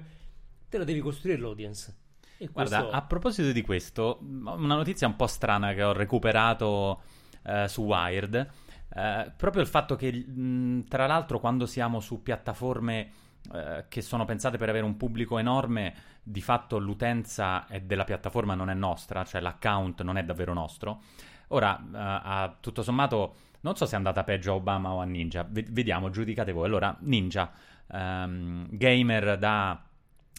te 0.70 0.78
la 0.78 0.84
devi 0.84 1.00
costruire 1.00 1.40
l'audience. 1.42 1.96
E 2.38 2.48
Guarda, 2.52 2.78
questo- 2.80 2.96
a 2.96 3.02
proposito 3.04 3.52
di 3.52 3.62
questo, 3.62 4.20
una 4.22 4.76
notizia 4.76 5.08
un 5.08 5.16
po' 5.16 5.28
strana 5.28 5.74
che 5.74 5.84
ho 5.84 5.94
recuperato 5.94 7.02
eh, 7.44 7.68
su 7.68 7.82
Wired, 7.84 8.50
eh, 8.96 9.32
proprio 9.36 9.62
il 9.62 9.68
fatto 9.68 9.96
che, 9.96 10.12
mh, 10.12 10.86
tra 10.88 11.08
l'altro, 11.08 11.40
quando 11.40 11.66
siamo 11.66 12.00
su 12.00 12.22
piattaforme 12.22 13.12
eh, 13.54 13.86
che 13.90 14.02
sono 14.02 14.24
pensate 14.26 14.58
per 14.58 14.70
avere 14.70 14.86
un 14.86 14.96
pubblico 14.96 15.38
enorme, 15.38 15.94
di 16.24 16.42
fatto 16.42 16.78
l'utenza 16.80 17.66
della 17.82 18.06
piattaforma, 18.06 18.56
non 18.56 18.70
è 18.70 18.74
nostra, 18.74 19.26
cioè 19.26 19.42
l'account 19.42 20.02
non 20.04 20.18
è 20.18 20.24
davvero 20.24 20.54
nostro. 20.54 21.02
Ora, 21.50 21.78
eh, 21.78 21.88
a- 21.94 22.56
tutto 22.60 22.84
sommato, 22.84 23.36
non 23.64 23.76
so 23.76 23.86
se 23.86 23.94
è 23.94 23.98
andata 23.98 24.24
peggio 24.24 24.52
a 24.52 24.56
Obama 24.56 24.92
o 24.92 25.00
a 25.00 25.06
Ninja, 25.06 25.46
Ve- 25.50 25.66
vediamo, 25.70 26.10
giudicate 26.10 26.52
voi. 26.52 26.66
Allora, 26.66 26.96
Ninja, 27.02 27.52
ehm, 27.92 28.68
gamer 28.70 29.38
da 29.38 29.82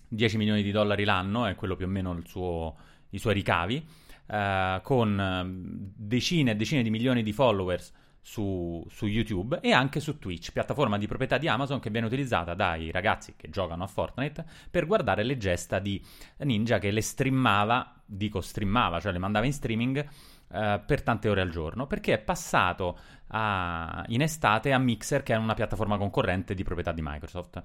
10 0.09 0.37
milioni 0.37 0.63
di 0.63 0.71
dollari 0.71 1.05
l'anno, 1.05 1.47
è 1.47 1.55
quello 1.55 1.75
più 1.77 1.87
o 1.87 1.89
meno 1.89 2.21
suo- 2.25 2.77
i 3.11 3.19
suoi 3.19 3.35
ricavi, 3.35 3.87
eh, 4.27 4.81
con 4.83 5.19
ehm, 5.21 5.93
decine 5.97 6.53
e 6.53 6.57
decine 6.57 6.83
di 6.83 6.91
milioni 6.91 7.23
di 7.23 7.33
followers 7.33 7.93
su, 8.21 8.85
su 8.89 9.07
YouTube 9.07 9.61
e 9.61 9.73
anche 9.73 10.01
su 10.01 10.19
Twitch, 10.19 10.53
piattaforma 10.53 10.97
di 10.97 11.07
proprietà 11.07 11.37
di 11.39 11.47
Amazon 11.47 11.79
che 11.79 11.91
viene 11.91 12.07
utilizzata 12.07 12.55
dai 12.55 12.91
ragazzi 12.91 13.35
che 13.37 13.51
giocano 13.51 13.85
a 13.85 13.87
Fortnite 13.87 14.45
per 14.71 14.87
guardare 14.87 15.23
le 15.23 15.37
gesta 15.37 15.79
di 15.79 16.03
Ninja 16.39 16.79
che 16.79 16.91
le 16.91 17.03
streamava, 17.03 18.01
dico 18.05 18.41
streamava, 18.41 19.01
cioè 19.01 19.13
le 19.13 19.19
mandava 19.19 19.45
in 19.45 19.53
streaming 19.53 20.09
eh, 20.55 20.81
per 20.85 21.03
tante 21.03 21.29
ore 21.29 21.41
al 21.41 21.51
giorno, 21.51 21.87
perché 21.87 22.15
è 22.15 22.19
passato 22.19 22.99
a- 23.29 24.05
in 24.09 24.23
estate 24.23 24.73
a 24.73 24.79
Mixer, 24.79 25.23
che 25.23 25.35
è 25.35 25.37
una 25.37 25.55
piattaforma 25.55 25.99
concorrente 25.99 26.55
di 26.55 26.63
proprietà 26.63 26.93
di 26.93 27.03
Microsoft. 27.03 27.63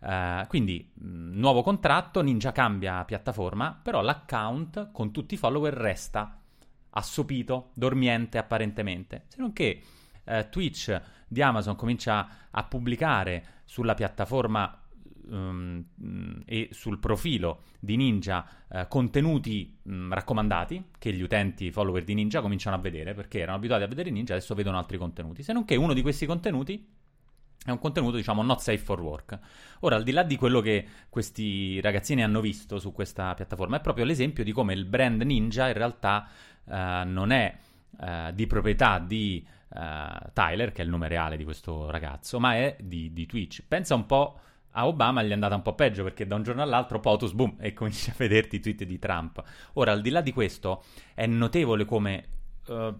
Eh, 0.00 0.44
quindi, 0.48 0.90
mh, 0.92 1.38
nuovo 1.38 1.62
contratto, 1.62 2.20
Ninja 2.20 2.52
cambia 2.52 3.04
piattaforma, 3.04 3.78
però 3.82 4.02
l'account 4.02 4.90
con 4.92 5.10
tutti 5.10 5.34
i 5.34 5.36
follower 5.36 5.72
resta 5.72 6.38
assopito, 6.90 7.70
dormiente 7.74 8.38
apparentemente. 8.38 9.24
Se 9.28 9.36
non 9.40 9.52
che 9.52 9.82
eh, 10.24 10.48
Twitch 10.50 11.00
di 11.26 11.42
Amazon 11.42 11.76
comincia 11.76 12.28
a 12.50 12.64
pubblicare 12.64 13.62
sulla 13.64 13.94
piattaforma 13.94 14.77
mh, 15.28 16.42
e 16.44 16.68
sul 16.72 16.98
profilo 16.98 17.62
di 17.78 17.96
Ninja 17.96 18.46
eh, 18.68 18.86
contenuti 18.88 19.78
mh, 19.82 20.12
raccomandati 20.12 20.84
che 20.98 21.12
gli 21.12 21.22
utenti 21.22 21.70
follower 21.70 22.04
di 22.04 22.14
Ninja 22.14 22.40
cominciano 22.40 22.76
a 22.76 22.78
vedere 22.78 23.14
perché 23.14 23.40
erano 23.40 23.58
abituati 23.58 23.82
a 23.82 23.86
vedere 23.86 24.10
Ninja 24.10 24.34
adesso 24.34 24.54
vedono 24.54 24.78
altri 24.78 24.98
contenuti. 24.98 25.42
Se 25.42 25.52
non 25.52 25.64
che 25.64 25.76
uno 25.76 25.92
di 25.92 26.02
questi 26.02 26.26
contenuti 26.26 26.96
è 27.64 27.70
un 27.70 27.78
contenuto 27.78 28.16
diciamo 28.16 28.42
not 28.42 28.60
safe 28.60 28.78
for 28.78 29.00
work. 29.00 29.38
Ora 29.80 29.96
al 29.96 30.02
di 30.02 30.12
là 30.12 30.22
di 30.22 30.36
quello 30.36 30.60
che 30.60 30.86
questi 31.08 31.80
ragazzini 31.80 32.22
hanno 32.22 32.40
visto 32.40 32.78
su 32.78 32.92
questa 32.92 33.34
piattaforma 33.34 33.76
è 33.76 33.80
proprio 33.80 34.04
l'esempio 34.04 34.44
di 34.44 34.52
come 34.52 34.72
il 34.74 34.84
brand 34.84 35.20
Ninja 35.22 35.66
in 35.66 35.74
realtà 35.74 36.28
eh, 36.64 37.02
non 37.04 37.30
è 37.30 37.56
eh, 38.00 38.30
di 38.34 38.46
proprietà 38.46 38.98
di 38.98 39.44
eh, 39.74 40.30
Tyler 40.32 40.72
che 40.72 40.82
è 40.82 40.84
il 40.84 40.90
nome 40.90 41.08
reale 41.08 41.36
di 41.36 41.44
questo 41.44 41.90
ragazzo 41.90 42.40
ma 42.40 42.54
è 42.54 42.76
di, 42.80 43.12
di 43.12 43.26
Twitch. 43.26 43.62
Pensa 43.66 43.94
un 43.94 44.06
po' 44.06 44.40
a 44.72 44.86
Obama 44.86 45.22
gli 45.22 45.30
è 45.30 45.32
andata 45.32 45.54
un 45.54 45.62
po' 45.62 45.74
peggio 45.74 46.02
perché 46.02 46.26
da 46.26 46.34
un 46.34 46.42
giorno 46.42 46.62
all'altro 46.62 47.00
POTUS, 47.00 47.32
boom, 47.32 47.56
e 47.58 47.72
cominci 47.72 48.10
a 48.10 48.14
vederti 48.16 48.56
i 48.56 48.60
tweet 48.60 48.84
di 48.84 48.98
Trump. 48.98 49.42
Ora, 49.74 49.92
al 49.92 50.00
di 50.00 50.10
là 50.10 50.20
di 50.20 50.32
questo, 50.32 50.84
è 51.14 51.26
notevole 51.26 51.84
come 51.84 52.24
eh, 52.66 52.94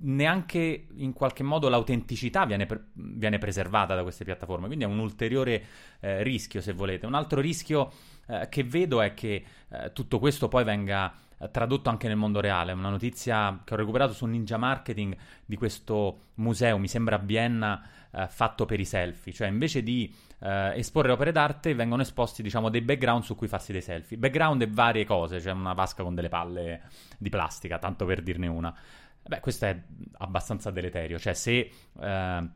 neanche 0.00 0.86
in 0.94 1.12
qualche 1.12 1.42
modo 1.42 1.68
l'autenticità 1.68 2.44
viene, 2.44 2.66
pre- 2.66 2.88
viene 2.92 3.38
preservata 3.38 3.94
da 3.94 4.02
queste 4.02 4.24
piattaforme, 4.24 4.66
quindi 4.66 4.84
è 4.84 4.88
un 4.88 4.98
ulteriore 4.98 5.64
eh, 6.00 6.22
rischio, 6.22 6.60
se 6.60 6.72
volete. 6.72 7.06
Un 7.06 7.14
altro 7.14 7.40
rischio 7.40 7.90
eh, 8.26 8.48
che 8.48 8.62
vedo 8.62 9.00
è 9.00 9.14
che 9.14 9.44
tutto 9.92 10.18
questo 10.20 10.48
poi 10.48 10.62
venga 10.64 11.12
tradotto 11.50 11.90
anche 11.90 12.08
nel 12.08 12.16
mondo 12.16 12.40
reale. 12.40 12.72
Una 12.72 12.88
notizia 12.88 13.60
che 13.64 13.74
ho 13.74 13.76
recuperato 13.76 14.12
su 14.12 14.24
Ninja 14.26 14.56
Marketing 14.56 15.14
di 15.44 15.56
questo 15.56 16.18
museo, 16.34 16.78
mi 16.78 16.88
sembra 16.88 17.16
a 17.16 17.18
Vienna, 17.18 17.82
eh, 18.16 18.26
fatto 18.28 18.64
per 18.64 18.80
i 18.80 18.84
selfie, 18.84 19.32
cioè 19.32 19.48
invece 19.48 19.82
di 19.82 20.12
eh, 20.40 20.72
esporre 20.78 21.12
opere 21.12 21.32
d'arte 21.32 21.74
vengono 21.74 22.02
esposti 22.02 22.42
diciamo 22.42 22.70
dei 22.70 22.80
background 22.80 23.22
su 23.22 23.34
cui 23.34 23.48
farsi 23.48 23.72
dei 23.72 23.82
selfie. 23.82 24.16
Background 24.16 24.62
e 24.62 24.68
varie 24.68 25.04
cose, 25.04 25.38
c'è 25.38 25.50
una 25.50 25.74
vasca 25.74 26.02
con 26.02 26.14
delle 26.14 26.28
palle 26.28 26.82
di 27.18 27.28
plastica, 27.28 27.78
tanto 27.78 28.06
per 28.06 28.22
dirne 28.22 28.46
una. 28.46 28.74
Beh, 29.22 29.40
questo 29.40 29.66
è 29.66 29.82
abbastanza 30.18 30.70
deleterio, 30.70 31.18
cioè 31.18 31.34
se 31.34 31.70
eh, 32.00 32.48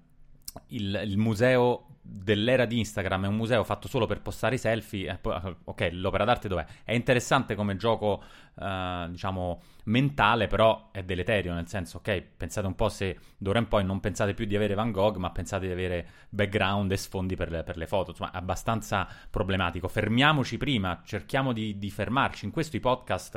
il, 0.68 1.02
il 1.04 1.18
museo 1.18 1.89
dell'era 2.12 2.64
di 2.64 2.78
Instagram 2.78 3.26
è 3.26 3.28
un 3.28 3.36
museo 3.36 3.62
fatto 3.62 3.86
solo 3.86 4.06
per 4.06 4.20
postare 4.20 4.56
i 4.56 4.58
selfie, 4.58 5.08
eh, 5.22 5.56
ok, 5.64 5.90
l'opera 5.92 6.24
d'arte 6.24 6.48
dov'è? 6.48 6.66
È 6.82 6.92
interessante 6.92 7.54
come 7.54 7.76
gioco, 7.76 8.20
eh, 8.58 9.06
diciamo, 9.10 9.62
mentale, 9.84 10.48
però 10.48 10.88
è 10.90 11.04
deleterio, 11.04 11.54
nel 11.54 11.68
senso, 11.68 11.98
ok, 11.98 12.20
pensate 12.36 12.66
un 12.66 12.74
po' 12.74 12.88
se 12.88 13.16
d'ora 13.38 13.60
in 13.60 13.68
poi 13.68 13.84
non 13.84 14.00
pensate 14.00 14.34
più 14.34 14.44
di 14.44 14.56
avere 14.56 14.74
Van 14.74 14.90
Gogh, 14.90 15.16
ma 15.16 15.30
pensate 15.30 15.66
di 15.66 15.72
avere 15.72 16.08
background 16.30 16.90
e 16.90 16.96
sfondi 16.96 17.36
per 17.36 17.50
le, 17.50 17.62
per 17.62 17.76
le 17.76 17.86
foto, 17.86 18.10
insomma, 18.10 18.32
è 18.32 18.36
abbastanza 18.36 19.06
problematico. 19.30 19.86
Fermiamoci 19.86 20.56
prima, 20.56 21.02
cerchiamo 21.04 21.52
di, 21.52 21.78
di 21.78 21.90
fermarci. 21.90 22.44
In 22.44 22.50
questo 22.50 22.76
i 22.76 22.80
podcast, 22.80 23.36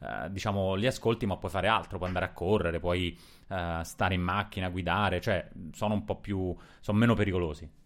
eh, 0.00 0.30
diciamo, 0.30 0.74
li 0.76 0.86
ascolti, 0.86 1.26
ma 1.26 1.36
puoi 1.36 1.50
fare 1.50 1.68
altro, 1.68 1.98
puoi 1.98 2.08
andare 2.08 2.24
a 2.24 2.32
correre, 2.32 2.80
puoi 2.80 3.18
eh, 3.48 3.80
stare 3.82 4.14
in 4.14 4.22
macchina, 4.22 4.70
guidare, 4.70 5.20
cioè, 5.20 5.46
sono 5.72 5.92
un 5.92 6.04
po' 6.04 6.16
più, 6.16 6.56
sono 6.80 6.98
meno 6.98 7.12
pericolosi. 7.12 7.82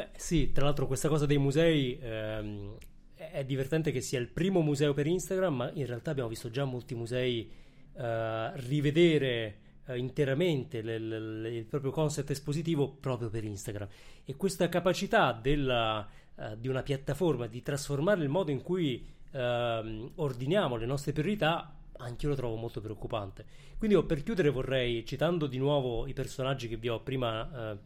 Beh, 0.00 0.08
sì, 0.16 0.50
tra 0.50 0.64
l'altro 0.64 0.86
questa 0.86 1.08
cosa 1.08 1.26
dei 1.26 1.36
musei 1.36 1.98
ehm, 2.00 2.74
è 3.16 3.44
divertente 3.44 3.92
che 3.92 4.00
sia 4.00 4.18
il 4.18 4.28
primo 4.28 4.62
museo 4.62 4.94
per 4.94 5.06
Instagram, 5.06 5.54
ma 5.54 5.70
in 5.74 5.84
realtà 5.84 6.10
abbiamo 6.10 6.30
visto 6.30 6.48
già 6.48 6.64
molti 6.64 6.94
musei 6.94 7.50
eh, 7.92 8.50
rivedere 8.60 9.58
eh, 9.84 9.98
interamente 9.98 10.80
le- 10.80 10.98
le- 10.98 11.54
il 11.54 11.66
proprio 11.66 11.90
concept 11.90 12.30
espositivo 12.30 12.88
proprio 12.88 13.28
per 13.28 13.44
Instagram. 13.44 13.88
E 14.24 14.36
questa 14.36 14.70
capacità 14.70 15.32
della, 15.32 16.08
eh, 16.34 16.58
di 16.58 16.68
una 16.68 16.82
piattaforma 16.82 17.46
di 17.46 17.60
trasformare 17.60 18.22
il 18.22 18.30
modo 18.30 18.50
in 18.50 18.62
cui 18.62 19.06
ehm, 19.32 20.12
ordiniamo 20.14 20.76
le 20.76 20.86
nostre 20.86 21.12
priorità 21.12 21.74
anche 21.98 22.24
io 22.24 22.30
lo 22.30 22.36
trovo 22.36 22.56
molto 22.56 22.80
preoccupante. 22.80 23.44
Quindi 23.76 23.94
io 23.96 24.06
per 24.06 24.22
chiudere 24.22 24.48
vorrei, 24.48 25.04
citando 25.04 25.46
di 25.46 25.58
nuovo 25.58 26.06
i 26.06 26.14
personaggi 26.14 26.66
che 26.68 26.76
vi 26.76 26.88
ho 26.88 27.00
prima 27.00 27.72
eh, 27.72 27.78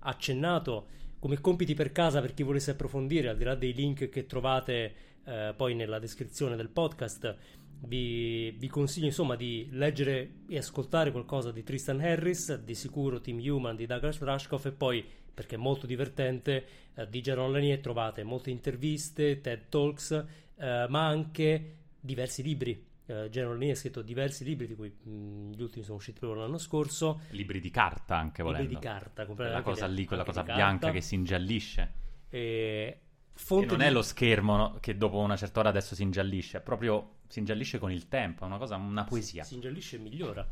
accennato, 0.00 0.86
come 1.20 1.40
compiti 1.40 1.74
per 1.74 1.92
casa 1.92 2.20
per 2.20 2.34
chi 2.34 2.42
volesse 2.42 2.72
approfondire, 2.72 3.28
al 3.28 3.36
di 3.36 3.44
là 3.44 3.54
dei 3.54 3.72
link 3.72 4.08
che 4.08 4.26
trovate 4.26 4.94
eh, 5.24 5.52
poi 5.54 5.74
nella 5.74 5.98
descrizione 5.98 6.56
del 6.56 6.70
podcast 6.70 7.36
vi, 7.82 8.50
vi 8.52 8.68
consiglio 8.68 9.06
insomma 9.06 9.36
di 9.36 9.68
leggere 9.70 10.40
e 10.48 10.58
ascoltare 10.58 11.12
qualcosa 11.12 11.52
di 11.52 11.62
Tristan 11.62 12.00
Harris, 12.00 12.56
di 12.56 12.74
sicuro 12.74 13.20
Team 13.20 13.38
Human 13.38 13.76
di 13.76 13.86
Douglas 13.86 14.18
Rushkoff 14.18 14.66
e 14.66 14.72
poi 14.72 15.04
perché 15.32 15.54
è 15.54 15.58
molto 15.58 15.86
divertente 15.86 16.64
eh, 16.94 17.08
di 17.08 17.20
Jaron 17.20 17.52
Lanier 17.52 17.80
trovate 17.80 18.24
molte 18.24 18.50
interviste, 18.50 19.40
TED 19.40 19.68
Talks 19.68 20.10
eh, 20.56 20.86
ma 20.88 21.06
anche 21.06 21.76
diversi 22.00 22.42
libri 22.42 22.88
General 23.30 23.58
Lee 23.58 23.72
ha 23.72 23.74
scritto 23.74 24.02
diversi 24.02 24.44
libri, 24.44 24.66
di 24.66 24.74
cui 24.74 24.88
mh, 24.90 25.52
gli 25.52 25.62
ultimi 25.62 25.84
sono 25.84 25.96
usciti 25.96 26.18
proprio 26.18 26.42
l'anno 26.42 26.58
scorso. 26.58 27.22
Libri 27.30 27.60
di 27.60 27.70
carta 27.70 28.16
anche 28.16 28.42
volendo. 28.42 28.68
Libri 28.68 28.80
di 28.80 28.86
carta, 28.86 29.26
quella 29.26 29.62
cosa 29.62 29.86
lì, 29.86 30.04
quella 30.04 30.24
cosa 30.24 30.42
bianca 30.42 30.62
carta. 30.62 30.90
che 30.90 31.00
si 31.00 31.14
ingiallisce. 31.14 31.92
E, 32.28 33.00
e 33.34 33.66
non 33.66 33.78
di... 33.78 33.84
è 33.84 33.90
lo 33.90 34.02
schermo 34.02 34.56
no, 34.56 34.76
che 34.80 34.96
dopo 34.96 35.18
una 35.18 35.36
certa 35.36 35.60
ora 35.60 35.70
adesso 35.70 35.94
si 35.94 36.02
ingiallisce, 36.02 36.58
è 36.58 36.60
proprio 36.60 37.16
si 37.26 37.38
ingiallisce 37.40 37.78
con 37.78 37.90
il 37.90 38.08
tempo, 38.08 38.44
è 38.44 38.46
una 38.46 38.58
cosa, 38.58 38.76
una 38.76 39.04
poesia. 39.04 39.42
Si, 39.42 39.50
si 39.50 39.54
ingiallisce 39.56 39.96
e 39.96 39.98
migliora. 39.98 40.48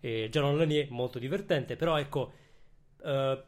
E 0.00 0.28
General 0.30 0.56
Lanier 0.56 0.90
molto 0.90 1.18
divertente, 1.18 1.76
però 1.76 1.98
ecco, 1.98 2.32
uh, 3.02 3.42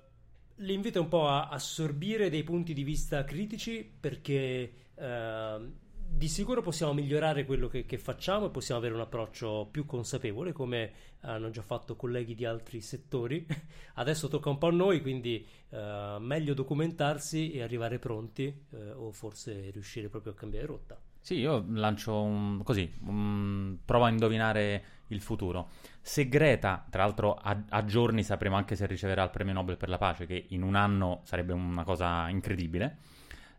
l'invito 0.57 0.99
è 0.99 1.01
un 1.01 1.09
po' 1.09 1.27
a 1.27 1.49
assorbire 1.49 2.31
dei 2.31 2.45
punti 2.45 2.75
di 2.75 2.85
vista 2.85 3.25
critici 3.25 3.91
perché... 3.99 4.73
Uh, 4.95 5.81
di 6.15 6.29
sicuro 6.29 6.63
possiamo 6.63 6.93
migliorare 6.93 7.45
quello 7.45 7.69
che, 7.69 7.85
che, 7.87 7.99
facciamo 7.99 8.47
e 8.47 8.51
possiamo 8.51 8.81
avere 8.81 8.95
un 8.95 9.01
approccio 9.01 9.69
più 9.71 9.87
consapevole, 9.87 10.53
come 10.53 10.93
hanno 11.21 11.51
già 11.51 11.63
fatto 11.63 11.97
colleghi 11.97 12.35
di 12.35 12.45
altri 12.45 12.81
settori. 12.81 13.47
Adesso 13.95 14.29
tocca 14.29 14.51
un 14.51 14.59
po' 14.59 14.69
a 14.69 14.73
noi, 14.73 15.01
quindi 15.01 15.45
uh, 15.71 16.19
meglio 16.19 16.55
documentarsi 16.55 17.53
e 17.53 17.63
arrivare 17.63 17.99
pronti, 17.99 18.55
uh, 18.71 18.77
o 18.97 19.13
forse 19.13 19.71
riuscire 19.71 20.09
proprio 20.09 20.33
a 20.33 20.37
cambiare 20.37 20.67
rotta. 20.67 21.01
Sì, 21.19 21.39
io 21.39 21.65
lancio 21.69 22.21
un, 22.21 22.63
così, 22.63 22.93
un, 23.07 23.79
provo 23.85 24.05
a 24.05 24.11
indovinare 24.11 24.85
il 25.09 25.21
futuro. 25.21 25.71
Se 26.01 26.29
Greta, 26.29 26.85
tra 26.91 27.05
l'altro 27.05 27.35
a, 27.35 27.65
a, 27.69 27.85
giorni 27.85 28.23
sapremo 28.23 28.57
anche 28.57 28.77
se 28.77 28.87
riceverà 28.87 29.23
il 29.23 29.31
premio 29.31 29.53
Nobel 29.55 29.77
per 29.77 29.89
la 29.89 29.99
pace, 29.99 30.27
che 30.27 30.47
in 30.49 30.63
un 30.63 30.75
anno 30.75 31.21
sarebbe 31.25 31.53
una 31.53 31.85
cosa 31.85 32.29
incredibile 32.29 32.99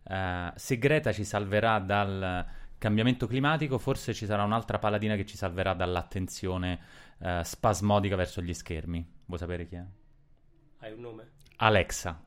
Uh, 0.04 0.52
se 0.56 0.78
Greta 0.78 1.12
ci 1.12 1.24
salverà 1.24 1.80
dal 1.80 2.46
cambiamento 2.78 3.28
climatico, 3.28 3.78
forse 3.78 4.14
ci 4.14 4.26
sarà 4.26 4.44
un'altra 4.44 4.78
paladina 4.78 5.16
che 5.16 5.26
ci 5.26 5.38
salverà 5.38 5.74
dall'attenzione 5.74 6.80
uh, 7.20 7.42
spasmodica 7.42 8.16
verso 8.16 8.42
gli 8.42 8.54
schermi. 8.54 9.08
Vuoi 9.26 9.40
sapere 9.40 9.66
chi 9.66 9.76
è? 9.76 9.86
Hai 10.80 10.92
un 10.92 11.00
nome? 11.00 11.32
Alexa. 11.58 12.22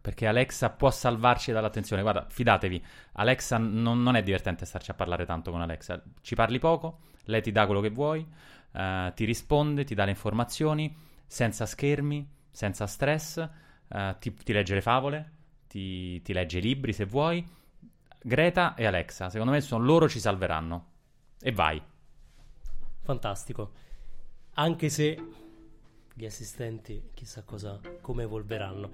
Perché 0.00 0.26
Alexa 0.26 0.70
può 0.70 0.90
salvarci 0.90 1.52
dall'attenzione. 1.52 2.02
Guarda, 2.02 2.26
fidatevi, 2.28 2.84
Alexa 3.12 3.58
non, 3.58 4.02
non, 4.02 4.16
è 4.16 4.22
divertente 4.22 4.64
starci 4.64 4.90
a 4.90 4.94
parlare 4.94 5.24
tanto 5.24 5.52
con 5.52 5.60
Alexa. 5.60 6.02
Ci 6.20 6.34
parli 6.34 6.58
poco, 6.58 7.00
lei 7.24 7.42
ti 7.42 7.52
dà 7.52 7.66
quello 7.66 7.80
che 7.80 7.90
vuoi, 7.90 8.26
uh, 8.72 9.12
ti 9.14 9.24
risponde, 9.24 9.84
ti 9.84 9.94
dà 9.94 10.04
le 10.04 10.10
informazioni, 10.10 10.92
senza 11.24 11.66
schermi, 11.66 12.28
senza 12.50 12.86
stress, 12.88 13.48
ti, 14.18 14.34
ti 14.34 14.52
legge 14.52 14.74
le 14.74 14.80
favole, 14.82 15.32
ti, 15.68 16.20
ti 16.22 16.32
legge 16.32 16.58
i 16.58 16.62
libri 16.62 16.92
se 16.92 17.04
vuoi. 17.04 17.46
Greta 18.20 18.74
e 18.74 18.84
Alexa, 18.84 19.30
secondo 19.30 19.52
me 19.52 19.60
sono 19.60 19.84
loro 19.84 20.08
ci 20.08 20.18
salveranno. 20.18 20.86
E 21.40 21.52
vai. 21.52 21.80
Fantastico. 23.02 23.72
Anche 24.54 24.88
se 24.88 25.18
gli 26.12 26.24
assistenti 26.26 27.10
chissà 27.14 27.42
cosa, 27.44 27.80
come 28.00 28.24
evolveranno. 28.24 28.90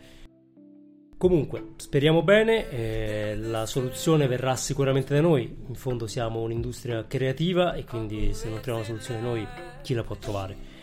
Comunque, 1.16 1.72
speriamo 1.76 2.22
bene, 2.22 2.68
eh, 2.68 3.36
la 3.36 3.64
soluzione 3.64 4.26
verrà 4.26 4.56
sicuramente 4.56 5.14
da 5.14 5.22
noi, 5.22 5.64
in 5.68 5.74
fondo 5.74 6.06
siamo 6.06 6.42
un'industria 6.42 7.06
creativa 7.06 7.72
e 7.72 7.84
quindi 7.84 8.34
se 8.34 8.50
non 8.50 8.60
troviamo 8.60 8.80
una 8.80 8.88
soluzione 8.88 9.20
noi, 9.20 9.46
chi 9.82 9.94
la 9.94 10.02
può 10.02 10.16
trovare? 10.16 10.73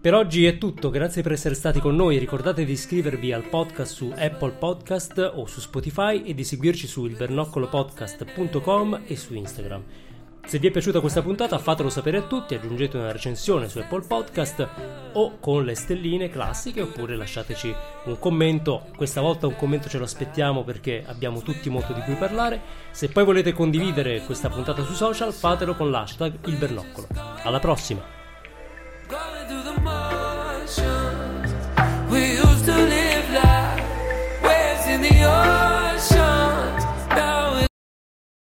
Per 0.00 0.14
oggi 0.14 0.46
è 0.46 0.58
tutto, 0.58 0.90
grazie 0.90 1.22
per 1.22 1.32
essere 1.32 1.56
stati 1.56 1.80
con 1.80 1.96
noi. 1.96 2.18
Ricordate 2.18 2.64
di 2.64 2.70
iscrivervi 2.70 3.32
al 3.32 3.42
podcast 3.42 3.92
su 3.92 4.12
Apple 4.16 4.52
Podcast 4.52 5.32
o 5.34 5.44
su 5.46 5.58
Spotify 5.58 6.22
e 6.22 6.34
di 6.34 6.44
seguirci 6.44 6.86
su 6.86 7.04
ilbernoccolopodcast.com 7.04 9.00
e 9.06 9.16
su 9.16 9.34
Instagram. 9.34 9.82
Se 10.46 10.60
vi 10.60 10.68
è 10.68 10.70
piaciuta 10.70 11.00
questa 11.00 11.20
puntata 11.20 11.58
fatelo 11.58 11.90
sapere 11.90 12.18
a 12.18 12.22
tutti, 12.22 12.54
aggiungete 12.54 12.96
una 12.96 13.10
recensione 13.10 13.68
su 13.68 13.80
Apple 13.80 14.06
Podcast 14.06 14.68
o 15.14 15.38
con 15.40 15.64
le 15.64 15.74
stelline 15.74 16.30
classiche 16.30 16.80
oppure 16.80 17.16
lasciateci 17.16 17.74
un 18.04 18.20
commento. 18.20 18.86
Questa 18.96 19.20
volta 19.20 19.48
un 19.48 19.56
commento 19.56 19.88
ce 19.88 19.98
lo 19.98 20.04
aspettiamo 20.04 20.62
perché 20.62 21.02
abbiamo 21.04 21.42
tutti 21.42 21.68
molto 21.70 21.92
di 21.92 22.02
cui 22.02 22.14
parlare. 22.14 22.60
Se 22.92 23.08
poi 23.08 23.24
volete 23.24 23.52
condividere 23.52 24.22
questa 24.24 24.48
puntata 24.48 24.84
su 24.84 24.94
social 24.94 25.32
fatelo 25.32 25.74
con 25.74 25.90
l'hashtag 25.90 26.38
ilbernoccolo. 26.46 27.08
Alla 27.42 27.58
prossima! 27.58 28.17
We 32.18 32.32
used 32.32 32.64
to 32.64 32.74
live 32.74 33.30
like 33.30 34.42
waves 34.42 34.86
in 34.88 35.02
the 35.02 35.22
ocean. 35.22 35.57